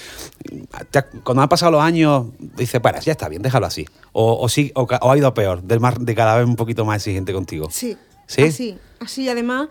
Ha- 0.75 1.03
Cuando 1.25 1.43
han 1.43 1.49
pasado 1.49 1.73
los 1.73 1.81
años, 1.83 2.27
dices, 2.59 2.83
bueno, 2.83 3.01
ya 3.01 3.13
está 3.13 3.31
bien, 3.31 3.41
déjalo 3.41 3.65
así. 3.65 3.87
O, 4.13 4.35
o, 4.43 4.49
sí, 4.51 4.73
o, 4.75 4.87
ha 4.91 5.17
ido 5.17 5.27
a 5.27 5.33
peor, 5.33 5.63
del 5.63 5.81
más, 5.81 5.95
de 5.99 6.15
cada 6.15 6.37
vez 6.37 6.47
un 6.47 6.57
poquito 6.57 6.85
más 6.85 6.97
exigente 6.99 7.33
contigo. 7.33 7.69
Sí. 7.71 7.97
¿Sí? 8.27 8.43
Así, 8.43 8.79
así. 9.01 9.29
Además, 9.29 9.69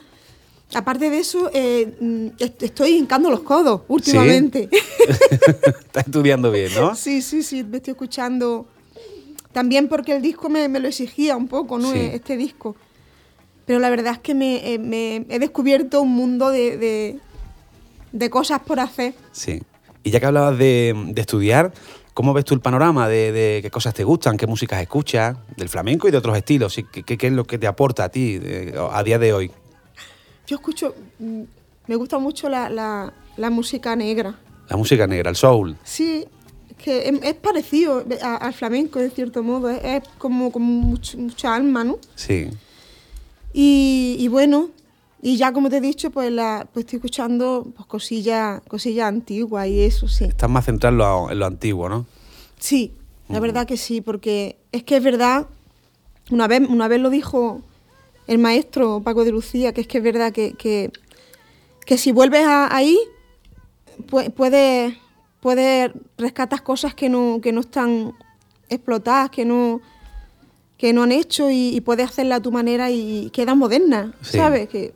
aparte 0.73 1.09
de 1.09 1.19
eso, 1.19 1.49
eh, 1.53 1.95
mm, 1.99 2.27
est- 2.43 2.63
estoy 2.63 2.91
hincando 2.97 3.29
los 3.29 3.41
codos 3.41 3.81
últimamente. 3.87 4.69
Estás 5.31 6.05
estudiando 6.05 6.51
bien, 6.51 6.71
¿no? 6.75 6.95
Sí, 6.95 7.21
sí, 7.21 7.43
sí, 7.43 7.63
me 7.63 7.77
estoy 7.77 7.91
escuchando. 7.91 8.67
También 9.51 9.87
porque 9.87 10.15
el 10.15 10.21
disco 10.21 10.49
me, 10.49 10.67
me 10.69 10.79
lo 10.79 10.87
exigía 10.87 11.35
un 11.35 11.47
poco, 11.47 11.79
¿no? 11.79 11.91
Sí. 11.91 11.97
Este 12.13 12.37
disco. 12.37 12.75
Pero 13.65 13.79
la 13.79 13.89
verdad 13.89 14.13
es 14.13 14.19
que 14.19 14.33
me, 14.35 14.73
eh, 14.73 14.79
me 14.79 15.25
he 15.29 15.39
descubierto 15.39 16.01
un 16.01 16.09
mundo 16.11 16.49
de, 16.49 16.77
de, 16.77 17.19
de 18.11 18.29
cosas 18.29 18.59
por 18.61 18.79
hacer. 18.79 19.13
Sí. 19.31 19.61
Y 20.03 20.11
ya 20.11 20.19
que 20.19 20.25
hablabas 20.27 20.57
de, 20.57 20.93
de 21.09 21.21
estudiar, 21.21 21.73
¿cómo 22.13 22.33
ves 22.33 22.45
tú 22.45 22.53
el 22.53 22.61
panorama 22.61 23.07
de, 23.09 23.31
de 23.31 23.59
qué 23.61 23.69
cosas 23.69 23.93
te 23.93 24.03
gustan, 24.03 24.37
qué 24.37 24.47
músicas 24.47 24.81
escuchas, 24.81 25.35
del 25.57 25.67
flamenco 25.69 26.07
y 26.07 26.11
de 26.11 26.17
otros 26.17 26.37
estilos? 26.37 26.77
¿Y 26.77 26.83
¿Qué, 26.83 27.03
qué- 27.03 27.17
qué 27.17 27.27
es 27.27 27.33
lo 27.33 27.45
que 27.45 27.57
te 27.57 27.67
aporta 27.67 28.05
a 28.05 28.09
ti 28.09 28.39
eh, 28.41 28.73
a 28.91 29.03
día 29.03 29.19
de 29.19 29.33
hoy? 29.33 29.51
Yo 30.49 30.55
escucho, 30.55 30.95
mm, 31.19 31.41
me 31.85 31.95
gusta 31.95 32.17
mucho 32.17 32.49
la, 32.49 32.69
la- 32.69 33.13
la 33.37 33.49
música 33.51 33.95
negra. 33.95 34.33
La 34.67 34.77
música 34.77 35.05
negra, 35.05 35.29
el 35.29 35.35
soul. 35.35 35.77
Sí, 35.83 36.25
que 36.75 37.07
es, 37.07 37.19
es 37.21 37.33
parecido 37.35 38.03
a- 38.23 38.37
al 38.37 38.53
flamenco, 38.55 38.97
de 38.97 39.11
cierto 39.11 39.43
modo. 39.43 39.69
Es, 39.69 39.79
es 39.83 40.01
como, 40.17 40.51
como 40.51 40.65
mucho- 40.65 41.19
mucha 41.19 41.53
alma, 41.53 41.83
¿no? 41.83 41.99
Sí. 42.15 42.49
Y, 43.53 44.15
y 44.19 44.27
bueno, 44.27 44.69
y 45.21 45.37
ya 45.37 45.53
como 45.53 45.69
te 45.69 45.77
he 45.77 45.81
dicho, 45.81 46.09
pues, 46.09 46.31
la, 46.31 46.67
pues 46.73 46.85
estoy 46.85 46.97
escuchando 46.97 47.67
pues, 47.75 47.85
cosillas 47.87 48.59
cosillas 48.67 49.07
antiguas 49.07 49.67
y 49.67 49.81
eso, 49.81 50.07
sí. 50.07 50.23
Estás 50.25 50.49
más 50.49 50.65
centrado 50.65 50.93
en 50.93 50.97
lo, 50.97 51.31
en 51.31 51.39
lo 51.39 51.45
antiguo, 51.45 51.89
¿no? 51.89 52.07
Sí, 52.57 52.93
la 53.27 53.39
verdad 53.39 53.67
que 53.67 53.77
sí, 53.77 54.01
porque 54.01 54.57
es 54.71 54.83
que 54.83 54.97
es 54.97 55.03
verdad, 55.03 55.45
una 56.31 56.47
vez, 56.47 56.67
una 56.67 56.87
vez 56.87 56.99
lo 56.99 57.11
dijo 57.11 57.61
el 58.29 58.37
maestro 58.37 59.01
Paco 59.03 59.25
de 59.25 59.31
Lucía, 59.31 59.73
que 59.73 59.81
es 59.81 59.87
que 59.87 59.97
es 59.97 60.03
verdad 60.03 60.31
que, 60.31 60.53
que, 60.53 60.91
que 61.85 61.97
si 61.97 62.11
vuelves 62.11 62.45
a- 62.45 62.73
ahí, 62.75 62.97
pu- 64.07 64.31
puedes, 64.33 64.93
puedes 65.41 65.91
rescatar 66.17 66.61
cosas 66.63 66.93
que 66.93 67.09
no, 67.09 67.39
que 67.41 67.51
no 67.51 67.61
están 67.61 68.13
explotadas, 68.69 69.31
que 69.31 69.45
no, 69.45 69.81
que 70.77 70.93
no 70.93 71.03
han 71.03 71.11
hecho 71.11 71.49
y, 71.49 71.75
y 71.75 71.81
puedes 71.81 72.07
hacerla 72.07 72.35
a 72.35 72.41
tu 72.41 72.51
manera 72.51 72.91
y 72.91 73.29
quedan 73.31 73.57
modernas, 73.57 74.11
Sí. 74.21 74.37
¿sabes? 74.37 74.69
Que. 74.69 74.93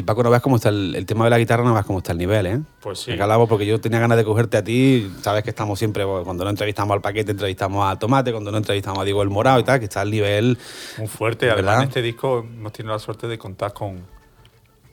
Y 0.00 0.02
Paco, 0.02 0.22
no 0.22 0.30
veas 0.30 0.42
cómo 0.42 0.56
está 0.56 0.70
el, 0.70 0.94
el 0.96 1.04
tema 1.04 1.24
de 1.24 1.30
la 1.30 1.38
guitarra, 1.38 1.62
no 1.62 1.74
veas 1.74 1.84
cómo 1.84 1.98
está 1.98 2.12
el 2.12 2.18
nivel, 2.18 2.46
¿eh? 2.46 2.60
Pues 2.80 3.00
sí. 3.00 3.12
Me 3.12 3.22
hablamos 3.22 3.48
porque 3.48 3.66
yo 3.66 3.78
tenía 3.80 4.00
ganas 4.00 4.16
de 4.16 4.24
cogerte 4.24 4.56
a 4.56 4.64
ti. 4.64 5.12
Sabes 5.22 5.44
que 5.44 5.50
estamos 5.50 5.78
siempre, 5.78 6.04
bueno, 6.04 6.24
cuando 6.24 6.42
no 6.44 6.50
entrevistamos 6.50 6.94
al 6.94 7.00
paquete, 7.02 7.32
entrevistamos 7.32 7.84
al 7.84 7.98
tomate, 7.98 8.32
cuando 8.32 8.50
no 8.50 8.56
entrevistamos 8.56 8.98
a 9.00 9.04
Diego 9.04 9.22
el 9.22 9.28
Morado 9.28 9.60
y 9.60 9.64
tal, 9.64 9.78
que 9.78 9.84
está 9.84 10.00
al 10.00 10.10
nivel. 10.10 10.56
Muy 10.98 11.06
fuerte. 11.06 11.46
¿Verdad? 11.46 11.60
Además, 11.60 11.82
en 11.82 11.88
este 11.88 12.02
disco 12.02 12.38
hemos 12.38 12.72
tenido 12.72 12.92
la 12.94 12.98
suerte 12.98 13.28
de 13.28 13.36
contar 13.38 13.72
con, 13.74 14.00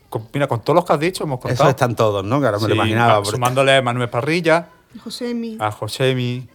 con- 0.10 0.28
Mira, 0.34 0.47
con 0.47 0.62
todos 0.62 0.76
los 0.76 0.86
que 0.86 0.93
has 0.93 0.99
dicho 0.99 1.24
hemos 1.24 1.39
contado. 1.39 1.64
Eso 1.64 1.70
están 1.70 1.95
todos, 1.95 2.24
¿no? 2.26 2.39
Que 2.39 2.45
ahora 2.47 2.60
me 2.60 2.68
lo 2.68 2.76
imaginaba. 2.76 3.18
a- 3.20 3.26
Sumándole 3.26 3.76
a 3.78 3.82
Manuel 3.82 4.10
Parrilla, 4.10 4.68
José 5.03 5.34
mi, 5.34 5.58
a 5.60 5.72
Josemi, 5.72 6.47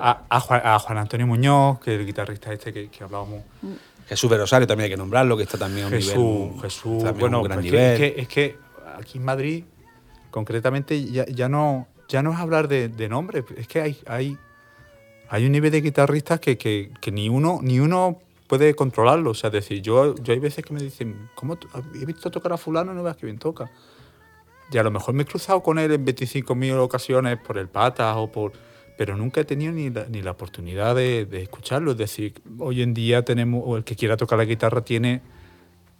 a, 0.00 0.20
a 0.28 0.40
Juan, 0.40 0.60
a 0.64 0.78
Juan 0.78 0.98
Antonio 0.98 1.26
Muñoz, 1.26 1.80
que 1.80 1.94
es 1.94 2.00
el 2.00 2.06
guitarrista 2.06 2.52
este 2.52 2.72
que, 2.72 2.88
que 2.88 3.02
hablábamos. 3.04 3.42
Jesús 4.10 4.28
Verosario 4.28 4.66
también 4.66 4.84
hay 4.84 4.90
que 4.90 4.96
nombrarlo, 4.98 5.36
que 5.36 5.44
está 5.44 5.56
también 5.56 5.84
a 5.84 5.86
un 5.88 5.94
Jesús, 5.94 6.14
nivel. 6.16 6.60
Jesús, 6.60 7.02
también 7.02 7.20
bueno, 7.20 7.38
un 7.38 7.44
gran 7.44 7.56
pues 7.58 7.64
nivel. 7.64 7.92
es, 7.92 7.98
que, 7.98 8.06
es, 8.20 8.28
que, 8.28 8.44
es 8.44 8.52
que 8.52 8.58
aquí 8.98 9.16
en 9.18 9.24
Madrid, 9.24 9.64
concretamente, 10.30 11.02
ya, 11.04 11.24
ya 11.26 11.48
no 11.48 11.86
ya 12.10 12.22
no 12.22 12.32
es 12.32 12.38
hablar 12.38 12.68
de, 12.68 12.88
de 12.88 13.08
nombres, 13.08 13.44
es 13.56 13.68
que 13.68 13.80
hay, 13.80 13.96
hay, 14.06 14.36
hay 15.28 15.46
un 15.46 15.52
nivel 15.52 15.70
de 15.70 15.80
guitarristas 15.80 16.40
que, 16.40 16.58
que, 16.58 16.90
que 17.00 17.12
ni 17.12 17.28
uno 17.28 17.60
ni 17.62 17.78
uno 17.78 18.18
puede 18.48 18.74
controlarlo. 18.74 19.30
O 19.30 19.34
sea, 19.34 19.48
es 19.48 19.54
decir, 19.54 19.80
yo, 19.80 20.16
yo 20.16 20.32
hay 20.32 20.40
veces 20.40 20.64
que 20.64 20.74
me 20.74 20.82
dicen, 20.82 21.30
¿cómo 21.36 21.56
he 21.94 22.04
visto 22.04 22.30
tocar 22.32 22.52
a 22.52 22.56
fulano 22.56 22.92
no 22.92 23.04
veas 23.04 23.16
que 23.16 23.26
bien 23.26 23.38
toca? 23.38 23.70
Y 24.72 24.78
a 24.78 24.82
lo 24.82 24.90
mejor 24.90 25.14
me 25.14 25.22
he 25.22 25.26
cruzado 25.26 25.62
con 25.62 25.78
él 25.78 25.92
en 25.92 26.04
25.000 26.04 26.78
ocasiones 26.78 27.38
por 27.38 27.58
el 27.58 27.68
patas 27.68 28.16
o 28.16 28.30
por... 28.30 28.52
Pero 29.00 29.16
nunca 29.16 29.40
he 29.40 29.44
tenido 29.46 29.72
ni 29.72 29.88
la, 29.88 30.04
ni 30.10 30.20
la 30.20 30.32
oportunidad 30.32 30.94
de, 30.94 31.24
de 31.24 31.42
escucharlo. 31.44 31.92
Es 31.92 31.96
decir, 31.96 32.34
hoy 32.58 32.82
en 32.82 32.92
día 32.92 33.24
tenemos, 33.24 33.62
o 33.64 33.78
el 33.78 33.82
que 33.82 33.96
quiera 33.96 34.14
tocar 34.18 34.36
la 34.36 34.44
guitarra 34.44 34.82
tiene 34.82 35.22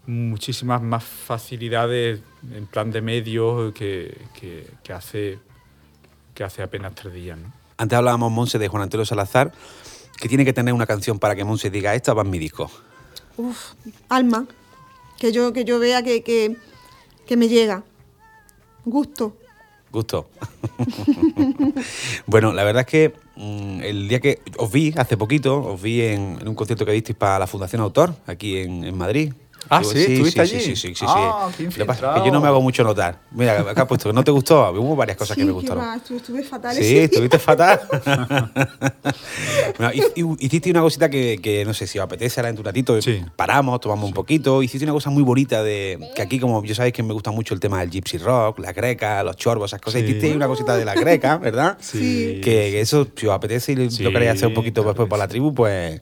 muchísimas 0.06 0.82
más 0.82 1.02
facilidades 1.02 2.20
en 2.52 2.66
plan 2.66 2.90
de 2.90 3.00
medios 3.00 3.72
que, 3.72 4.18
que- 4.38 4.68
que 4.84 4.92
hace, 4.92 5.38
que 6.34 6.44
hace 6.44 6.62
apenas 6.62 6.94
tres 6.94 7.14
días. 7.14 7.38
¿no? 7.38 7.50
Antes 7.78 7.96
hablábamos, 7.96 8.30
Monse, 8.30 8.58
de 8.58 8.68
Juan 8.68 8.82
Antonio 8.82 9.06
Salazar, 9.06 9.50
que 10.18 10.28
tiene 10.28 10.44
que 10.44 10.52
tener 10.52 10.74
una 10.74 10.84
canción 10.84 11.18
para 11.18 11.34
que 11.34 11.42
Monse 11.42 11.70
diga, 11.70 11.94
esta 11.94 12.12
va 12.12 12.20
en 12.20 12.28
mi 12.28 12.38
disco. 12.38 12.70
uf, 13.38 13.72
alma, 14.10 14.44
que 15.18 15.32
yo, 15.32 15.54
que 15.54 15.64
yo 15.64 15.78
vea 15.78 16.02
que, 16.02 16.22
que, 16.22 16.54
que 17.26 17.36
me 17.38 17.48
llega. 17.48 17.82
Gusto. 18.84 19.38
Gusto. 19.92 20.28
bueno, 22.26 22.52
la 22.52 22.64
verdad 22.64 22.82
es 22.82 22.86
que 22.86 23.14
mm, 23.36 23.80
el 23.82 24.08
día 24.08 24.20
que 24.20 24.40
os 24.56 24.70
vi, 24.70 24.94
hace 24.96 25.16
poquito, 25.16 25.60
os 25.60 25.80
vi 25.82 26.02
en, 26.02 26.46
un 26.46 26.54
concierto 26.54 26.86
que 26.86 26.92
disteis 26.92 27.16
para 27.16 27.38
la 27.38 27.46
Fundación 27.46 27.82
Autor, 27.82 28.14
aquí 28.26 28.58
en 28.58 28.96
Madrid. 28.96 29.32
Ah, 29.68 29.84
¿sí? 29.84 29.98
¿Estuviste 30.00 30.46
sí, 30.46 30.54
allí? 30.56 30.64
Sí, 30.64 30.76
sí, 30.76 30.88
sí. 30.88 30.94
sí, 30.94 31.04
Ah, 31.06 31.48
sí. 31.56 31.64
Lo 31.64 31.70
que 31.70 31.84
pasa 31.84 31.92
es 31.92 32.00
que 32.00 32.06
infiltrado. 32.08 32.26
yo 32.26 32.32
no 32.32 32.40
me 32.40 32.48
hago 32.48 32.60
mucho 32.60 32.82
notar. 32.82 33.20
Mira, 33.30 33.60
acá 33.60 33.86
puesto 33.86 34.08
que 34.08 34.12
no 34.14 34.24
te 34.24 34.30
gustó. 34.30 34.70
Hubo 34.72 34.96
varias 34.96 35.16
cosas 35.16 35.34
sí, 35.34 35.42
que 35.42 35.46
me 35.46 35.52
gustaron. 35.52 35.84
va, 35.84 35.96
estuve, 35.96 36.16
estuve 36.18 36.42
fatal. 36.42 36.74
Sí, 36.74 36.80
ese 36.80 36.90
día. 36.94 37.02
estuviste 37.04 37.38
fatal. 37.38 37.80
Bueno, 39.78 39.92
y- 39.94 40.20
y- 40.20 40.46
hiciste 40.46 40.70
una 40.70 40.80
cosita 40.80 41.08
que, 41.10 41.38
que 41.42 41.64
no 41.64 41.74
sé 41.74 41.86
si 41.86 41.98
os 41.98 42.04
apetece 42.04 42.40
ahora 42.40 42.50
en 42.50 42.58
un 42.58 42.64
ratito. 42.64 43.00
Sí. 43.02 43.22
Paramos, 43.36 43.80
tomamos 43.80 44.06
un 44.06 44.14
poquito. 44.14 44.62
Hiciste 44.62 44.84
una 44.84 44.92
cosa 44.94 45.10
muy 45.10 45.22
bonita 45.22 45.62
de 45.62 45.98
que 46.14 46.22
aquí, 46.22 46.38
como 46.38 46.62
yo 46.64 46.74
sabéis 46.74 46.94
que 46.94 47.02
me 47.02 47.12
gusta 47.12 47.30
mucho 47.30 47.54
el 47.54 47.60
tema 47.60 47.80
del 47.80 47.90
gypsy 47.90 48.18
rock, 48.18 48.58
la 48.60 48.72
greca, 48.72 49.22
los 49.22 49.36
chorbos, 49.36 49.70
esas 49.70 49.80
cosas. 49.80 50.00
Sí. 50.00 50.06
Hiciste 50.08 50.34
una 50.34 50.46
cosita 50.48 50.76
de 50.76 50.84
la 50.84 50.94
greca, 50.94 51.38
¿verdad? 51.38 51.76
Sí. 51.80 52.40
Que, 52.42 52.70
que 52.70 52.80
eso, 52.80 53.06
si 53.14 53.26
os 53.26 53.32
apetece 53.34 53.72
y 53.72 53.90
Sí, 53.90 54.02
lo 54.02 54.10
queréis 54.12 54.32
hacer 54.32 54.48
un 54.48 54.54
poquito 54.54 54.82
después 54.82 55.08
para 55.08 55.24
la 55.24 55.28
tribu, 55.28 55.52
pues 55.54 56.00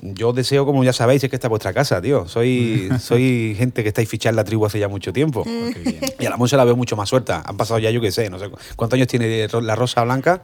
yo 0.00 0.32
deseo, 0.32 0.64
como 0.64 0.84
ya 0.84 0.92
sabéis, 0.92 1.24
es 1.24 1.30
que 1.30 1.36
esta 1.36 1.46
es 1.48 1.50
vuestra 1.50 1.72
casa, 1.72 2.00
tío. 2.00 2.28
Soy, 2.28 2.88
soy 3.00 3.54
gente 3.58 3.82
que 3.82 3.88
estáis 3.88 4.08
fichando 4.08 4.36
la 4.36 4.44
tribu 4.44 4.64
hace 4.66 4.78
ya 4.78 4.88
mucho 4.88 5.12
tiempo. 5.12 5.44
Bien. 5.44 6.00
Y 6.18 6.26
a 6.26 6.30
la 6.30 6.36
Monse 6.36 6.56
la 6.56 6.64
veo 6.64 6.76
mucho 6.76 6.96
más 6.96 7.08
suelta. 7.08 7.42
Han 7.46 7.56
pasado 7.56 7.78
ya, 7.80 7.90
yo 7.90 8.00
qué 8.00 8.12
sé, 8.12 8.30
no 8.30 8.38
sé. 8.38 8.48
cu- 8.48 8.58
¿Cuántos 8.76 8.96
años 8.96 9.08
tiene 9.08 9.48
la 9.62 9.74
Rosa 9.76 10.04
Blanca? 10.04 10.42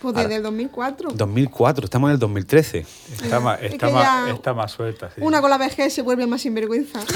Pues 0.00 0.14
desde 0.14 0.36
el 0.36 0.42
2004. 0.42 1.10
2004, 1.14 1.84
estamos 1.84 2.08
en 2.08 2.14
el 2.14 2.18
2013. 2.18 2.86
Está 3.22 3.40
más, 3.40 3.60
Es 3.62 3.72
está 3.72 3.86
que 3.88 3.92
más, 3.92 4.26
ya 4.28 4.32
está 4.34 4.54
más 4.54 4.72
suelta. 4.72 5.10
sí. 5.14 5.20
Una 5.20 5.40
con 5.40 5.50
la 5.50 5.58
vejez 5.58 5.92
se 5.92 6.02
vuelve 6.02 6.26
más 6.26 6.42
sinvergüenza. 6.42 7.00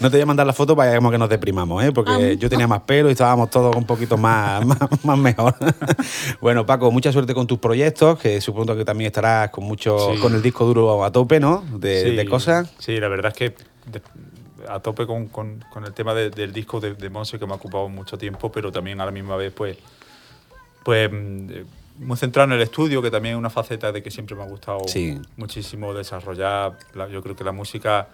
No 0.00 0.10
te 0.10 0.16
voy 0.16 0.22
a 0.22 0.26
mandar 0.26 0.46
la 0.46 0.52
foto 0.52 0.74
para 0.74 0.88
que 0.88 0.92
hagamos 0.92 1.12
que 1.12 1.18
nos 1.18 1.28
deprimamos, 1.28 1.84
¿eh? 1.84 1.92
porque 1.92 2.10
Ah. 2.10 2.32
yo 2.32 2.48
tenía 2.48 2.66
más 2.66 2.80
pelo 2.82 3.08
y 3.08 3.12
estábamos 3.12 3.50
todos 3.50 3.76
un 3.76 3.84
poquito 3.84 4.16
más, 4.16 4.64
más, 4.66 4.78
más 5.04 5.18
mejor. 5.18 5.54
bueno, 6.40 6.64
Paco, 6.64 6.90
mucha 6.90 7.12
suerte 7.12 7.34
con 7.34 7.46
tus 7.46 7.58
proyectos, 7.58 8.18
que 8.18 8.40
supongo 8.40 8.74
que 8.76 8.84
también 8.84 9.08
estarás 9.08 9.50
con 9.50 9.64
mucho, 9.64 10.14
Sí. 10.14 10.20
con 10.20 10.34
el 10.34 10.42
disco 10.42 10.64
duro 10.64 11.04
a 11.04 11.12
tope, 11.12 11.40
¿no? 11.40 11.62
De, 11.72 12.02
Sí, 12.04 12.16
de 12.16 12.26
cosas. 12.26 12.70
Sí, 12.78 12.98
la 12.98 13.08
verdad 13.08 13.32
es 13.32 13.38
que 13.38 13.54
de- 13.90 14.02
a 14.68 14.80
tope 14.80 15.06
con, 15.06 15.26
con- 15.28 15.62
con 15.70 15.84
el 15.84 15.92
tema 15.92 16.14
de- 16.14 16.30
del 16.30 16.52
disco 16.52 16.80
de, 16.80 16.94
de 16.94 17.10
Monse, 17.10 17.38
que 17.38 17.46
me 17.46 17.52
ha 17.52 17.56
ocupado 17.56 17.88
mucho 17.88 18.16
tiempo, 18.18 18.50
pero 18.50 18.72
también 18.72 19.00
a 19.00 19.04
la 19.04 19.10
misma 19.12 19.36
vez, 19.36 19.52
pues, 19.54 19.76
pues 20.86 21.10
mm, 21.10 21.48
muy 21.98 22.16
centrado 22.16 22.46
en 22.46 22.52
el 22.52 22.62
estudio, 22.62 23.02
que 23.02 23.10
también 23.10 23.34
es 23.34 23.38
una 23.40 23.50
faceta 23.50 23.90
de 23.90 24.04
que 24.04 24.10
siempre 24.12 24.36
me 24.36 24.44
ha 24.44 24.46
gustado 24.46 24.86
Sí. 24.86 25.20
muchísimo 25.36 25.92
desarrollar. 25.92 26.78
La- 26.94 27.08
yo 27.08 27.20
creo 27.24 27.34
que 27.34 27.42
la 27.42 27.50
música, 27.50 28.06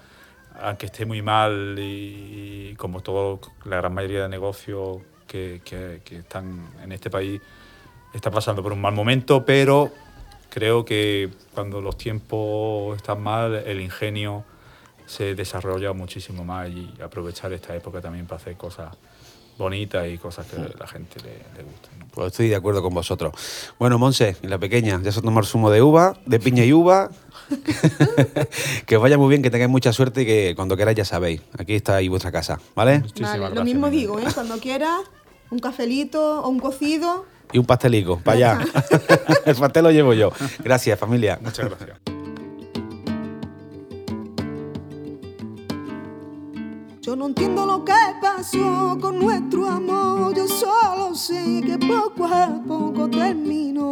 aunque 0.58 0.86
esté 0.86 1.04
muy 1.04 1.20
mal 1.20 1.76
y, 1.78 2.70
y 2.70 2.74
como 2.76 3.00
todo, 3.02 3.40
la 3.66 3.76
gran 3.76 3.92
mayoría 3.92 4.22
de 4.22 4.30
negocios 4.30 5.02
que, 5.26 5.60
que- 5.66 6.00
que 6.02 6.16
están 6.20 6.66
en 6.82 6.92
este 6.92 7.10
país, 7.10 7.42
está 8.14 8.30
pasando 8.30 8.62
por 8.62 8.72
un 8.72 8.80
mal 8.80 8.94
momento, 8.94 9.44
pero 9.44 9.92
creo 10.48 10.82
que 10.86 11.28
cuando 11.54 11.82
los 11.82 11.98
tiempos 11.98 12.96
están 12.96 13.22
mal, 13.22 13.54
el 13.66 13.82
ingenio 13.82 14.44
se 15.04 15.34
desarrolla 15.34 15.92
muchísimo 15.92 16.42
más 16.42 16.70
y 16.70 16.90
aprovechar 17.02 17.52
esta 17.52 17.76
época 17.76 18.00
también 18.00 18.24
para 18.26 18.40
hacer 18.40 18.56
cosas 18.56 18.96
bonitas 19.58 20.08
y 20.08 20.18
cosas 20.18 20.46
que 20.46 20.56
a 20.56 20.68
la 20.78 20.86
gente 20.86 21.20
le, 21.20 21.32
le 21.56 21.62
gusten. 21.62 21.98
¿no? 21.98 22.06
Pues 22.12 22.28
estoy 22.28 22.48
de 22.48 22.56
acuerdo 22.56 22.82
con 22.82 22.92
vosotros. 22.92 23.32
Bueno, 23.78 23.98
Monse, 23.98 24.36
y 24.42 24.46
la 24.46 24.58
pequeña, 24.58 25.00
ya 25.02 25.12
se 25.12 25.20
ha 25.20 25.22
tomado 25.22 25.46
zumo 25.46 25.70
de 25.70 25.82
uva, 25.82 26.14
de 26.26 26.38
piña 26.38 26.64
y 26.64 26.72
uva. 26.72 27.10
que 28.86 28.96
os 28.96 29.02
vaya 29.02 29.18
muy 29.18 29.28
bien, 29.28 29.42
que 29.42 29.50
tengáis 29.50 29.70
mucha 29.70 29.92
suerte 29.92 30.22
y 30.22 30.26
que 30.26 30.54
cuando 30.54 30.76
queráis 30.76 30.96
ya 30.96 31.04
sabéis. 31.04 31.40
Aquí 31.58 31.74
está 31.74 31.96
ahí 31.96 32.08
vuestra 32.08 32.30
casa, 32.30 32.60
¿vale? 32.74 33.00
Muchísimas 33.00 33.32
Vale, 33.32 33.40
lo 33.40 33.48
gracias, 33.50 33.64
mismo 33.64 33.90
digo, 33.90 34.18
¿eh? 34.18 34.26
Cuando 34.34 34.58
quieras, 34.58 35.00
un 35.50 35.58
cafelito 35.58 36.42
o 36.42 36.48
un 36.48 36.60
cocido. 36.60 37.26
Y 37.52 37.58
un 37.58 37.66
pastelico, 37.66 38.18
para 38.18 38.36
allá. 38.36 38.64
El 39.46 39.56
pastel 39.56 39.84
lo 39.84 39.90
llevo 39.90 40.14
yo. 40.14 40.32
Gracias, 40.62 40.98
familia. 40.98 41.38
Muchas 41.42 41.68
gracias. 41.68 42.21
Yo 47.02 47.16
no 47.16 47.26
entiendo 47.26 47.66
lo 47.66 47.84
que 47.84 47.92
pasó 48.20 48.96
con 49.00 49.18
nuestro 49.18 49.66
amor, 49.66 50.32
yo 50.36 50.46
solo 50.46 51.16
sé 51.16 51.60
que 51.66 51.76
poco 51.76 52.26
a 52.26 52.62
poco 52.64 53.10
terminó. 53.10 53.90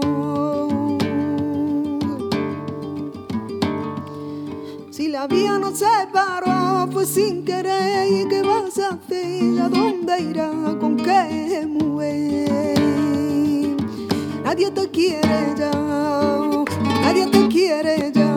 Si 4.92 5.08
la 5.08 5.26
vía 5.26 5.58
nos 5.58 5.80
separó 5.80 6.88
fue 6.92 7.04
sin 7.04 7.44
querer, 7.44 8.06
¿y 8.12 8.28
qué 8.28 8.42
vas 8.42 8.78
a 8.78 8.90
hacer? 8.90 9.60
¿A 9.60 9.68
dónde 9.68 10.20
irá? 10.20 10.52
¿Con 10.78 10.96
qué 10.96 11.66
mujer? 11.66 12.86
Nadie 14.44 14.70
te 14.70 14.88
quiere 14.88 15.54
ya, 15.58 15.72
nadie 17.02 17.26
te 17.26 17.48
quiere 17.48 18.12
ya, 18.14 18.36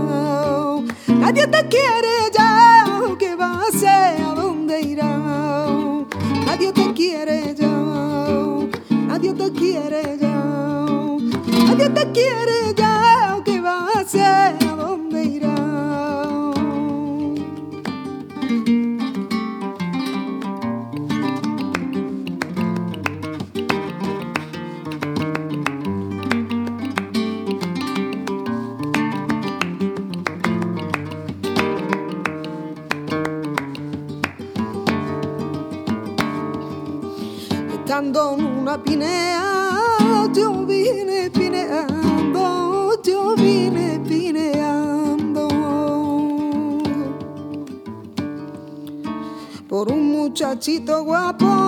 nadie 1.09 1.45
te 1.45 1.67
quiere 1.67 2.31
ya. 2.33 3.15
¿Qué 3.19 3.35
va 3.35 3.53
a 3.53 3.67
hacer? 3.67 4.22
¿A 4.83 4.85
dónde 4.85 4.91
irá? 4.91 5.17
Nadie 6.45 6.73
te 6.73 6.93
quiere 6.93 7.55
ya, 7.55 7.67
nadie 9.07 9.33
te 9.33 9.51
quiere 9.51 10.17
ya, 10.19 10.43
nadie 11.67 11.89
te 11.89 12.11
quiere 12.11 12.73
ya. 12.75 13.41
¿Qué 13.45 13.61
va 13.61 13.87
a 13.87 13.99
hacer? 14.01 14.72
En 38.93 38.99
una 38.99 39.05
pinea, 39.05 40.29
yo 40.33 40.65
vine 40.65 41.29
pineando, 41.31 43.01
yo 43.03 43.35
vine 43.35 43.99
pineando. 44.07 45.47
Por 49.67 49.91
un 49.91 50.11
muchachito 50.11 51.03
guapo 51.03 51.62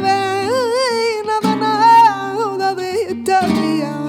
quiero 0.00 1.42
saber 1.42 1.56
nada, 1.56 4.07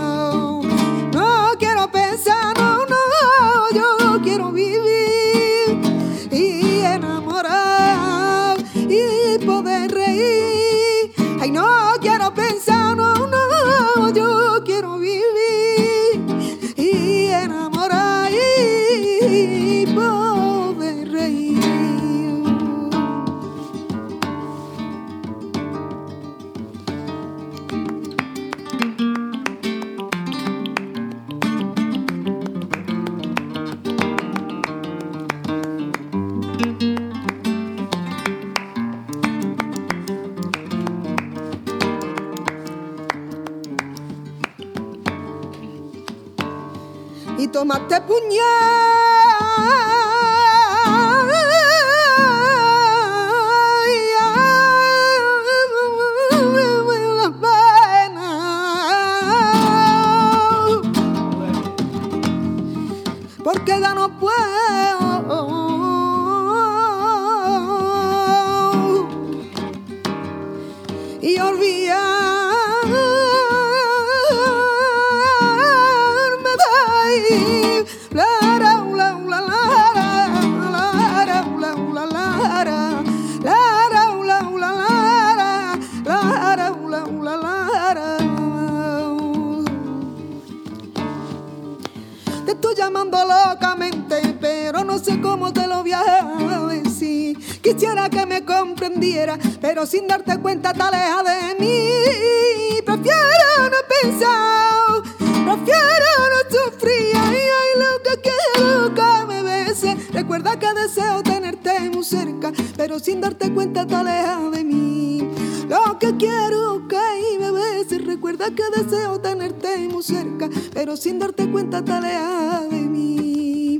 Que 115.99 116.15
quiero 116.15 116.87
que 116.87 117.37
me 117.39 117.51
beses. 117.51 118.05
Recuerda 118.05 118.49
que 118.51 118.63
deseo 118.75 119.19
tenerte 119.19 119.77
muy 119.89 120.01
cerca, 120.01 120.49
pero 120.73 120.95
sin 120.95 121.19
darte 121.19 121.49
cuenta 121.51 121.83
te 121.83 121.91
alejas 121.91 122.69
de 122.69 122.77
mí. 122.77 123.79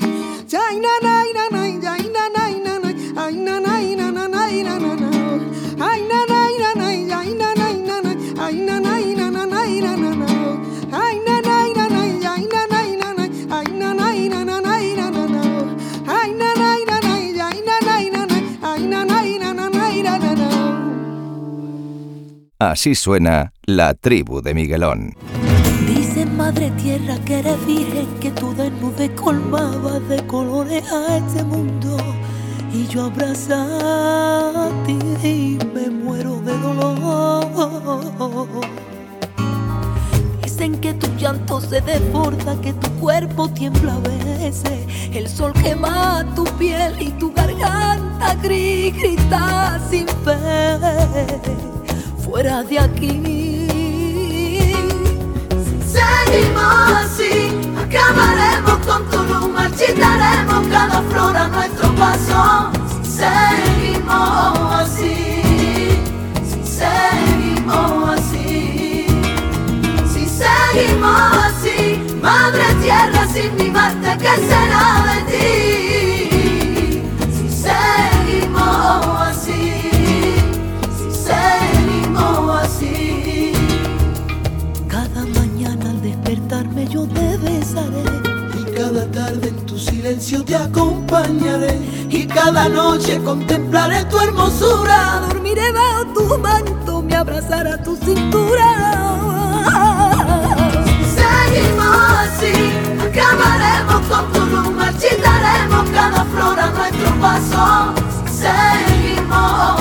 Así 22.70 22.93
suena 22.93 23.51
la 23.65 23.95
tribu 23.95 24.43
de 24.43 24.53
Miguelón. 24.53 25.15
Dice 25.88 26.24
madre 26.24 26.70
tierra 26.80 27.17
que 27.26 27.39
eres 27.39 27.65
virgen, 27.65 28.05
que 28.22 28.30
tu 28.30 28.53
desnudez 28.53 29.09
colmabas 29.15 30.07
de 30.07 30.24
colores 30.28 30.84
a 30.91 31.17
este 31.17 31.43
mundo. 31.43 31.97
Y 32.72 32.86
yo 32.86 33.05
abrazaba 33.05 34.67
a 34.67 34.84
ti 34.86 34.99
y 35.24 35.57
me 35.74 35.89
muero 35.89 36.39
de 36.41 36.55
dolor. 36.59 37.47
Dicen 40.43 40.80
que 40.80 40.93
tu 40.93 41.07
llanto 41.17 41.59
se 41.61 41.82
desborda, 41.82 42.61
que 42.61 42.74
tu 42.74 42.88
cuerpo 42.99 43.49
tiembla 43.49 43.95
a 43.95 43.99
veces. 43.99 44.86
El 45.11 45.28
sol 45.28 45.53
quema 45.53 46.24
tu 46.36 46.43
piel 46.59 46.93
y 47.01 47.09
tu 47.13 47.34
garganta 47.34 48.36
gris 48.36 48.95
grita 48.95 49.82
sin 49.89 50.07
fe 50.24 51.78
fuera 52.30 52.63
de 52.63 52.80
aquí. 52.80 53.21
Si 55.65 55.77
seguimos 55.95 56.73
así, 57.01 57.34
acabaremos 57.84 58.77
con 58.86 59.01
tu 59.09 59.17
luz, 59.23 59.49
marchitaremos 59.49 60.67
cada 60.67 61.01
flor 61.09 61.36
a 61.36 61.47
nuestro 61.47 61.95
paso. 61.95 62.71
Si 63.03 63.21
seguimos 63.21 64.73
así, 64.84 66.01
si 66.49 66.61
seguimos 66.80 68.19
así, 68.19 69.07
si 70.13 70.23
seguimos 70.27 71.32
así, 71.47 71.80
madre 72.21 72.65
tierra 72.82 73.27
sin 73.34 73.55
mi 73.55 73.69
Marte, 73.71 74.17
¿qué 74.19 74.34
será 74.47 74.86
de 75.09 75.17
ti? 75.32 75.41
Si 77.36 77.49
seguimos 77.63 79.21
así. 79.21 79.28
yo 86.89 87.07
te 87.07 87.37
besaré. 87.37 88.03
Y 88.59 88.63
cada 88.75 89.05
tarde 89.11 89.49
en 89.49 89.65
tu 89.65 89.77
silencio 89.77 90.43
te 90.43 90.55
acompañaré. 90.55 91.79
Y 92.09 92.25
cada 92.25 92.67
noche 92.67 93.21
contemplaré 93.23 94.03
tu 94.05 94.17
hermosura. 94.19 95.21
Dormiré 95.27 95.71
bajo 95.71 96.05
tu 96.13 96.37
manto, 96.39 97.01
me 97.01 97.15
abrazará 97.15 97.81
tu 97.83 97.95
cintura. 97.95 98.67
Seguimos 101.15 101.95
así, 102.23 102.53
acabaremos 103.07 104.01
con 104.09 104.31
tu 104.33 104.45
luz, 104.47 104.71
marchitaremos 104.75 105.89
cada 105.91 106.25
flor 106.25 106.59
a 106.59 106.69
nuestro 106.71 107.09
paso. 107.21 107.93
Seguimos 108.25 109.78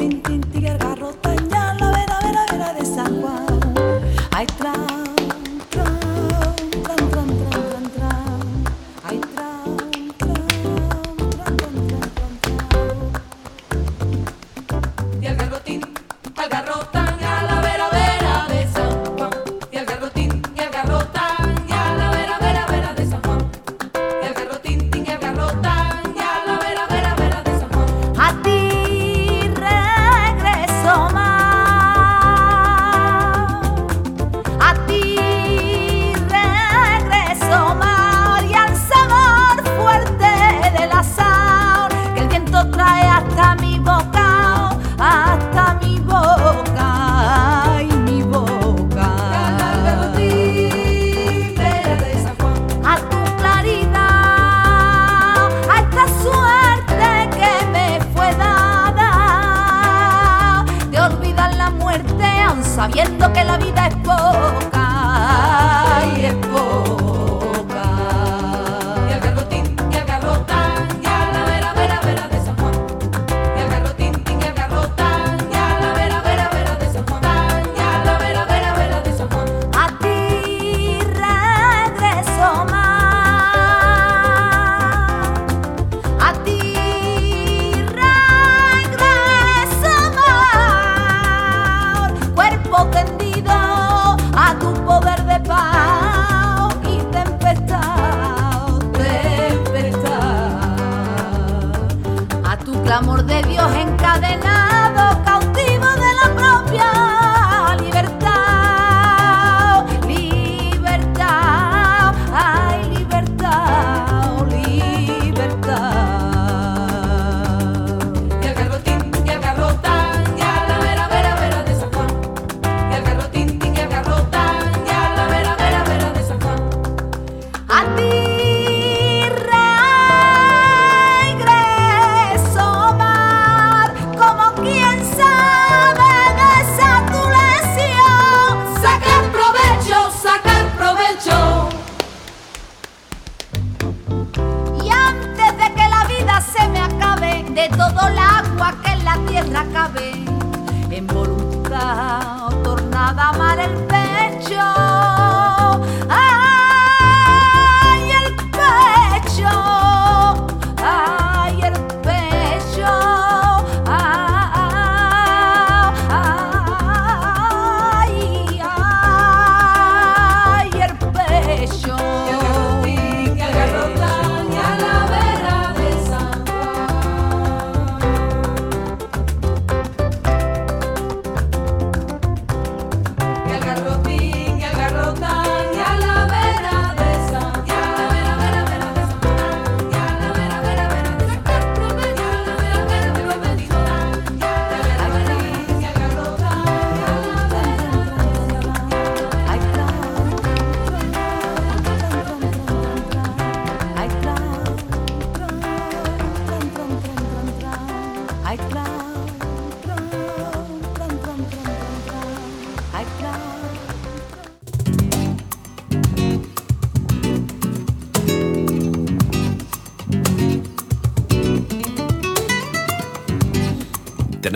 tin 0.00 0.20
tin 0.24 0.49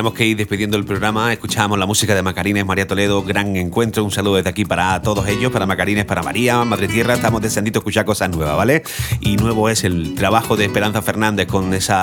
Tenemos 0.04 0.18
que 0.18 0.26
ir 0.26 0.36
despidiendo 0.36 0.76
el 0.76 0.84
programa. 0.84 1.32
Escuchábamos 1.32 1.78
la 1.78 1.86
música 1.86 2.14
de 2.14 2.20
Macarines, 2.20 2.66
María 2.66 2.86
Toledo, 2.86 3.22
gran 3.22 3.56
encuentro. 3.56 4.04
Un 4.04 4.10
saludo 4.10 4.36
desde 4.36 4.50
aquí 4.50 4.66
para 4.66 5.00
todos 5.00 5.26
ellos, 5.28 5.50
para 5.50 5.64
Macarines, 5.64 6.04
para 6.04 6.22
María, 6.22 6.62
Madre 6.62 6.88
Tierra. 6.88 7.14
Estamos 7.14 7.40
deseando 7.40 7.70
escuchar 7.78 8.04
cosas 8.04 8.28
nuevas, 8.28 8.54
¿vale? 8.54 8.82
Y 9.20 9.38
nuevo 9.38 9.70
es 9.70 9.82
el 9.82 10.14
trabajo 10.14 10.58
de 10.58 10.66
Esperanza 10.66 11.00
Fernández 11.00 11.46
con 11.46 11.72
esos 11.72 11.96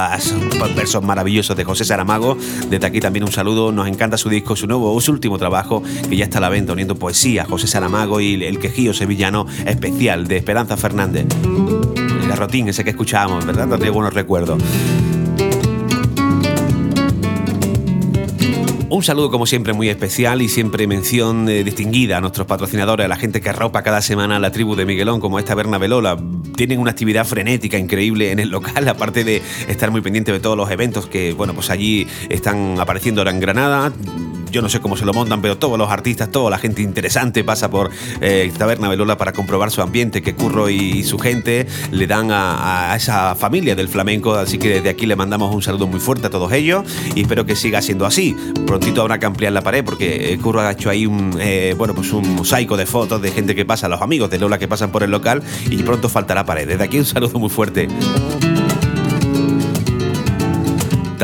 versos 0.76 1.04
maravillosos 1.04 1.56
de 1.56 1.64
José 1.64 1.86
Saramago. 1.86 2.40
Desde 2.72 2.88
aquí 2.88 3.00
también 3.00 3.24
un 3.24 3.32
saludo. 3.32 3.72
Nos 3.72 3.88
encanta 3.88 4.18
su 4.18 4.30
disco, 4.30 4.56
su 4.56 4.66
nuevo, 4.66 5.00
su 5.00 5.12
último 5.12 5.38
trabajo, 5.38 5.84
que 6.10 6.18
ya 6.18 6.24
está 6.24 6.40
a 6.40 6.42
la 6.42 6.50
venta, 6.50 6.74
uniendo 6.74 6.96
poesía, 6.96 7.46
José 7.46 7.68
Saramago 7.68 8.20
y 8.20 8.44
el 8.44 8.58
quejío 8.58 8.96
sevillano 8.96 9.46
especial 9.68 10.26
de 10.26 10.38
Esperanza 10.38 10.76
Fernández. 10.76 11.28
El 11.46 12.28
garrotín 12.28 12.68
ese 12.68 12.84
que 12.84 12.90
escuchábamos, 12.90 13.46
¿verdad? 13.46 13.68
Buenos 13.92 14.16
recuerdos. 14.16 14.60
Un 18.94 19.04
saludo 19.04 19.32
como 19.32 19.46
siempre 19.46 19.72
muy 19.72 19.88
especial 19.88 20.42
y 20.42 20.50
siempre 20.50 20.86
mención 20.86 21.48
eh, 21.48 21.64
distinguida 21.64 22.18
a 22.18 22.20
nuestros 22.20 22.46
patrocinadores, 22.46 23.06
a 23.06 23.08
la 23.08 23.16
gente 23.16 23.40
que 23.40 23.48
arropa 23.48 23.84
cada 23.84 24.02
semana 24.02 24.36
a 24.36 24.40
la 24.40 24.52
tribu 24.52 24.76
de 24.76 24.86
Miguelón, 24.86 25.22
como 25.22 25.40
esta 25.40 25.56
Berna 25.56 25.78
Velola. 25.78 26.18
Tienen 26.58 26.78
una 26.78 26.92
actividad 26.92 27.26
frenética 27.26 27.78
increíble 27.78 28.34
en 28.34 28.40
el 28.40 28.50
local, 28.50 28.86
aparte 28.90 29.24
de 29.24 29.42
estar 29.70 29.92
muy 29.92 30.02
pendiente 30.02 30.34
de 30.34 30.42
todos 30.42 30.58
los 30.58 30.70
eventos 30.70 31.06
que, 31.06 31.32
bueno, 31.32 31.54
pues 31.54 31.70
allí 31.70 32.06
están 32.28 32.82
apareciendo 32.82 33.22
ahora 33.22 33.32
en 33.32 33.40
Granada. 33.40 33.94
Yo 34.52 34.62
no 34.62 34.70
sé 34.70 34.82
cómo 34.82 34.98
se 34.98 35.06
lo 35.06 35.14
montan, 35.14 35.42
pero 35.42 35.58
todos 35.58 35.78
los 35.78 35.90
artistas, 35.90 36.30
toda 36.30 36.50
la 36.50 36.58
gente 36.58 36.82
interesante 36.82 37.44
pasa 37.44 37.70
por 37.70 37.90
eh, 38.20 38.52
Taberna 38.58 38.90
Velola 38.90 39.18
para 39.18 39.32
comprobar 39.32 39.72
su 39.72 39.82
ambiente, 39.82 40.22
que 40.22 40.36
Curro 40.36 40.70
y 40.70 41.04
su 41.04 41.18
gente 41.18 41.68
le 41.92 42.08
dan 42.08 42.30
a, 42.32 42.94
esa 42.96 43.36
familia 43.36 43.76
del 43.76 43.88
flamenco. 43.88 44.34
Así 44.34 44.58
que 44.58 44.70
desde 44.70 44.90
aquí 44.90 45.06
le 45.06 45.16
mandamos 45.16 45.56
un 45.56 45.62
saludo 45.62 45.88
muy 45.88 46.00
fuerte 46.00 46.28
a 46.28 46.30
todos 46.30 46.52
ellos 46.52 46.84
y 47.16 47.22
espero 47.22 47.46
que 47.46 47.56
siga 47.56 47.82
siendo 47.82 48.06
así. 48.06 48.36
Prontito 48.68 49.02
habrá 49.02 49.20
que 49.20 49.26
ampliar 49.26 49.54
la 49.54 49.62
pared 49.62 49.86
porque 49.86 50.34
eh, 50.34 50.38
Curro 50.38 50.62
ha 50.62 50.72
hecho 50.72 50.90
ahí 50.90 51.06
un, 51.06 51.38
eh, 51.40 51.74
bueno, 51.78 51.96
pues 51.96 52.12
un 52.12 52.36
mosaico 52.36 52.76
de 52.76 52.86
fotos 52.86 53.22
de 53.22 53.32
gente 53.32 53.56
que 53.56 53.66
pasa, 53.66 53.88
los 53.88 54.02
amigos 54.02 54.30
de 54.30 54.40
Lola 54.40 54.60
que 54.60 54.68
pasan 54.68 54.92
por 54.92 55.04
el 55.04 55.12
local 55.12 55.42
y 55.70 55.78
pronto 55.84 56.10
faltará 56.10 56.46
pared. 56.46 56.68
Desde 56.68 56.84
aquí 56.84 57.00
un 57.00 57.06
saludo 57.06 57.40
muy 57.40 57.50
fuerte. 57.50 57.88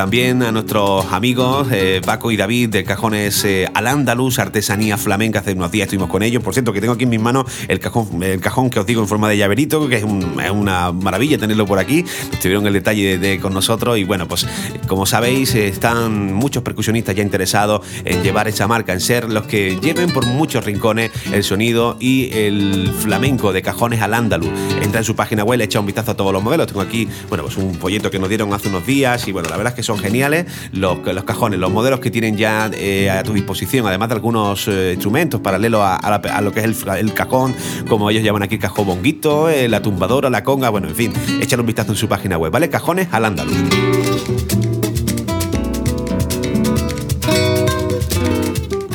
También 0.02 0.44
a 0.44 0.52
nuestros 0.52 1.12
amigos 1.12 1.70
eh, 1.72 2.02
Paco 2.06 2.30
y 2.30 2.38
David 2.38 2.70
de 2.70 2.84
Cajones 2.84 3.44
eh, 3.46 3.68
Al 3.74 3.88
Andalus, 3.88 4.38
Artesanía 4.38 4.96
Flamenca. 4.96 5.40
Hace 5.40 5.54
unos 5.54 5.72
días 5.72 5.88
estuvimos 5.88 6.08
con 6.12 6.22
ellos. 6.22 6.44
Por 6.44 6.54
cierto, 6.54 6.72
que 6.72 6.80
tengo 6.82 6.94
aquí 6.94 7.06
en 7.06 7.10
mis 7.10 7.20
manos 7.20 7.46
el 7.68 7.80
cajón, 7.80 8.22
el 8.22 8.40
cajón 8.40 8.70
que 8.70 8.80
os 8.80 8.86
digo 8.86 9.02
en 9.02 9.08
forma 9.08 9.28
de 9.28 9.38
llaverito, 9.38 9.90
que 9.90 9.96
es, 9.96 10.04
un- 10.04 10.40
es 10.40 10.52
una 10.52 10.92
maravilla 10.92 11.40
tenerlo 11.40 11.66
por 11.66 11.80
aquí. 11.80 12.06
Estuvieron 12.32 12.68
el 12.68 12.74
detalle 12.74 13.18
de, 13.18 13.40
con 13.40 13.56
nosotros 13.56 13.98
y 13.98 14.04
bueno, 14.04 14.28
pues 14.28 14.46
como 14.88 15.08
sabéis, 15.08 15.56
eh, 15.56 15.68
están 15.68 16.32
muchos 16.32 16.62
percusionistas 16.62 17.16
ya 17.16 17.24
interesados 17.24 17.82
en 18.06 18.22
llevar 18.22 18.48
esa 18.48 18.68
marca, 18.68 18.94
en 18.94 19.02
ser 19.02 19.28
los 19.28 19.48
que 19.48 19.80
lleven 19.82 20.12
por 20.12 20.28
muchos 20.28 20.64
rincones 20.64 21.10
el 21.34 21.44
sonido 21.44 21.98
y 22.00 22.30
el 22.34 22.94
flamenco 23.00 23.52
de 23.52 23.64
Cajones 23.64 24.04
Al 24.04 24.14
Andalus. 24.14 24.52
Entra 24.80 25.00
en 25.00 25.06
su 25.06 25.16
página 25.16 25.44
web, 25.44 25.60
echa 25.60 25.80
un 25.80 25.88
vistazo 25.88 26.12
a 26.12 26.16
todos 26.16 26.32
los 26.32 26.44
modelos. 26.44 26.68
Tengo 26.68 26.82
aquí, 26.82 27.08
bueno, 27.30 27.46
pues 27.46 27.58
un 27.58 27.74
folleto 27.74 28.12
que 28.12 28.20
nos 28.20 28.30
dieron 28.30 28.54
hace 28.54 28.70
unos 28.70 28.86
días 28.86 29.28
y 29.28 29.32
bueno, 29.32 29.50
la 29.50 29.58
verdad 29.58 29.74
es 29.74 29.76
que 29.78 29.87
son 29.88 29.98
geniales 29.98 30.46
los, 30.72 31.00
los 31.06 31.24
cajones, 31.24 31.60
los 31.60 31.72
modelos 31.72 32.00
que 32.00 32.12
tienen 32.12 32.38
ya 32.38 32.70
eh, 32.74 33.10
a 33.10 33.24
tu 33.24 33.34
disposición, 33.34 33.88
además 33.88 34.10
de 34.10 34.16
algunos 34.16 34.68
eh, 34.68 34.92
instrumentos 34.94 35.42
paralelos 35.42 35.82
a, 35.82 35.96
a 35.96 36.10
la- 36.20 36.42
lo 36.42 36.52
que 36.52 36.60
es 36.60 36.66
el, 36.66 36.76
el 36.98 37.14
cajón, 37.14 37.56
como 37.90 38.10
ellos 38.10 38.24
llaman 38.24 38.44
aquí 38.44 38.58
cajón 38.60 38.86
bonguito, 38.88 39.50
eh, 39.50 39.68
la 39.68 39.82
tumbadora, 39.82 40.30
la 40.30 40.44
conga, 40.44 40.70
bueno, 40.70 40.88
en 40.88 40.96
fin, 40.96 41.14
échale 41.42 41.62
un 41.62 41.66
vistazo 41.68 41.92
en 41.92 41.98
su 41.98 42.08
página 42.08 42.38
web, 42.38 42.52
¿vale? 42.52 42.70
Cajones 42.70 43.08
al 43.12 43.26
andaluz. 43.26 43.87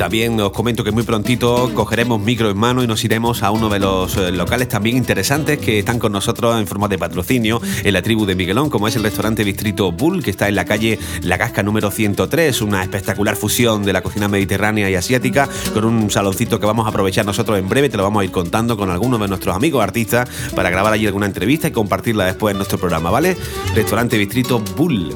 También 0.03 0.37
os 0.41 0.51
comento 0.51 0.83
que 0.83 0.91
muy 0.91 1.03
prontito 1.03 1.71
cogeremos 1.73 2.19
micro 2.19 2.49
en 2.49 2.57
mano 2.57 2.83
y 2.83 2.87
nos 2.87 3.05
iremos 3.05 3.41
a 3.41 3.51
uno 3.51 3.69
de 3.69 3.79
los 3.79 4.17
eh, 4.17 4.33
locales 4.33 4.67
también 4.67 4.97
interesantes 4.97 5.59
que 5.59 5.79
están 5.79 5.97
con 5.97 6.11
nosotros 6.11 6.59
en 6.59 6.67
forma 6.67 6.89
de 6.89 6.97
patrocinio 6.97 7.61
en 7.85 7.93
la 7.93 8.01
tribu 8.01 8.25
de 8.25 8.35
Miguelón, 8.35 8.69
como 8.69 8.89
es 8.89 8.97
el 8.97 9.03
restaurante 9.03 9.45
Distrito 9.45 9.93
Bull, 9.93 10.21
que 10.21 10.31
está 10.31 10.49
en 10.49 10.55
la 10.55 10.65
calle 10.65 10.99
La 11.21 11.37
Casca 11.37 11.63
número 11.63 11.89
103, 11.89 12.61
una 12.63 12.83
espectacular 12.83 13.37
fusión 13.37 13.85
de 13.85 13.93
la 13.93 14.01
cocina 14.01 14.27
mediterránea 14.27 14.89
y 14.89 14.95
asiática, 14.95 15.47
con 15.73 15.85
un 15.85 16.11
saloncito 16.11 16.59
que 16.59 16.65
vamos 16.65 16.85
a 16.85 16.89
aprovechar 16.89 17.25
nosotros 17.25 17.57
en 17.57 17.69
breve, 17.69 17.87
te 17.87 17.95
lo 17.95 18.03
vamos 18.03 18.23
a 18.23 18.25
ir 18.25 18.31
contando 18.31 18.75
con 18.75 18.89
algunos 18.89 19.21
de 19.21 19.29
nuestros 19.29 19.55
amigos 19.55 19.81
artistas 19.81 20.27
para 20.53 20.69
grabar 20.69 20.91
allí 20.91 21.07
alguna 21.07 21.27
entrevista 21.27 21.69
y 21.69 21.71
compartirla 21.71 22.25
después 22.25 22.51
en 22.51 22.57
nuestro 22.57 22.77
programa, 22.77 23.09
¿vale? 23.09 23.37
Restaurante 23.73 24.17
Distrito 24.17 24.59
Bull. 24.75 25.15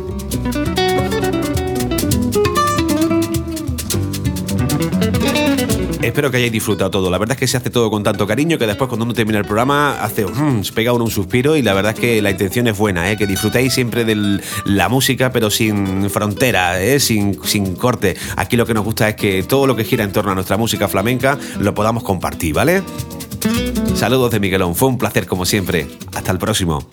Espero 6.02 6.30
que 6.30 6.38
hayáis 6.38 6.52
disfrutado 6.52 6.92
todo. 6.92 7.10
La 7.10 7.18
verdad 7.18 7.36
es 7.36 7.40
que 7.40 7.48
se 7.48 7.58
hace 7.58 7.70
todo 7.70 7.90
con 7.90 8.04
tanto 8.04 8.28
cariño 8.28 8.58
que 8.58 8.68
después 8.68 8.88
cuando 8.88 9.06
uno 9.06 9.14
termina 9.14 9.40
el 9.40 9.46
programa 9.46 10.02
hace 10.02 10.26
mm, 10.26 10.64
se 10.64 10.74
pega 10.74 10.94
uno 10.94 11.06
un 11.06 11.12
suspiro 11.12 11.56
y 11.56 11.62
la 11.62 11.74
verdad 11.74 11.94
es 11.94 12.00
que 12.00 12.22
la 12.22 12.32
intención 12.32 12.68
es 12.68 12.78
buena, 12.78 13.12
¿eh? 13.12 13.18
que 13.18 13.26
disfrutéis 13.26 13.74
siempre 13.74 14.06
de 14.06 14.42
la 14.66 14.90
música 14.90 15.32
pero 15.32 15.50
sin 15.50 16.10
frontera, 16.10 16.82
¿eh? 16.82 17.00
sin, 17.00 17.44
sin 17.44 17.76
corte. 17.76 18.16
Aquí 18.36 18.58
lo 18.58 18.66
que 18.66 18.74
nos 18.74 18.84
gusta 18.84 19.10
es 19.10 19.16
que 19.16 19.44
todo 19.44 19.68
lo 19.68 19.76
que 19.76 19.84
gira 19.84 20.04
en 20.04 20.12
torno 20.12 20.32
a 20.32 20.36
nuestra 20.36 20.58
música 20.58 20.88
flamenca 20.88 21.38
lo 21.60 21.74
podamos 21.74 22.04
compartir, 22.04 22.54
¿vale? 22.54 22.84
Saludos 23.96 24.32
de 24.32 24.40
Miguelón, 24.40 24.76
fue 24.76 24.90
un 24.90 24.98
placer 24.98 25.26
como 25.26 25.46
siempre. 25.46 25.88
Hasta 26.14 26.32
el 26.32 26.38
próximo. 26.38 26.84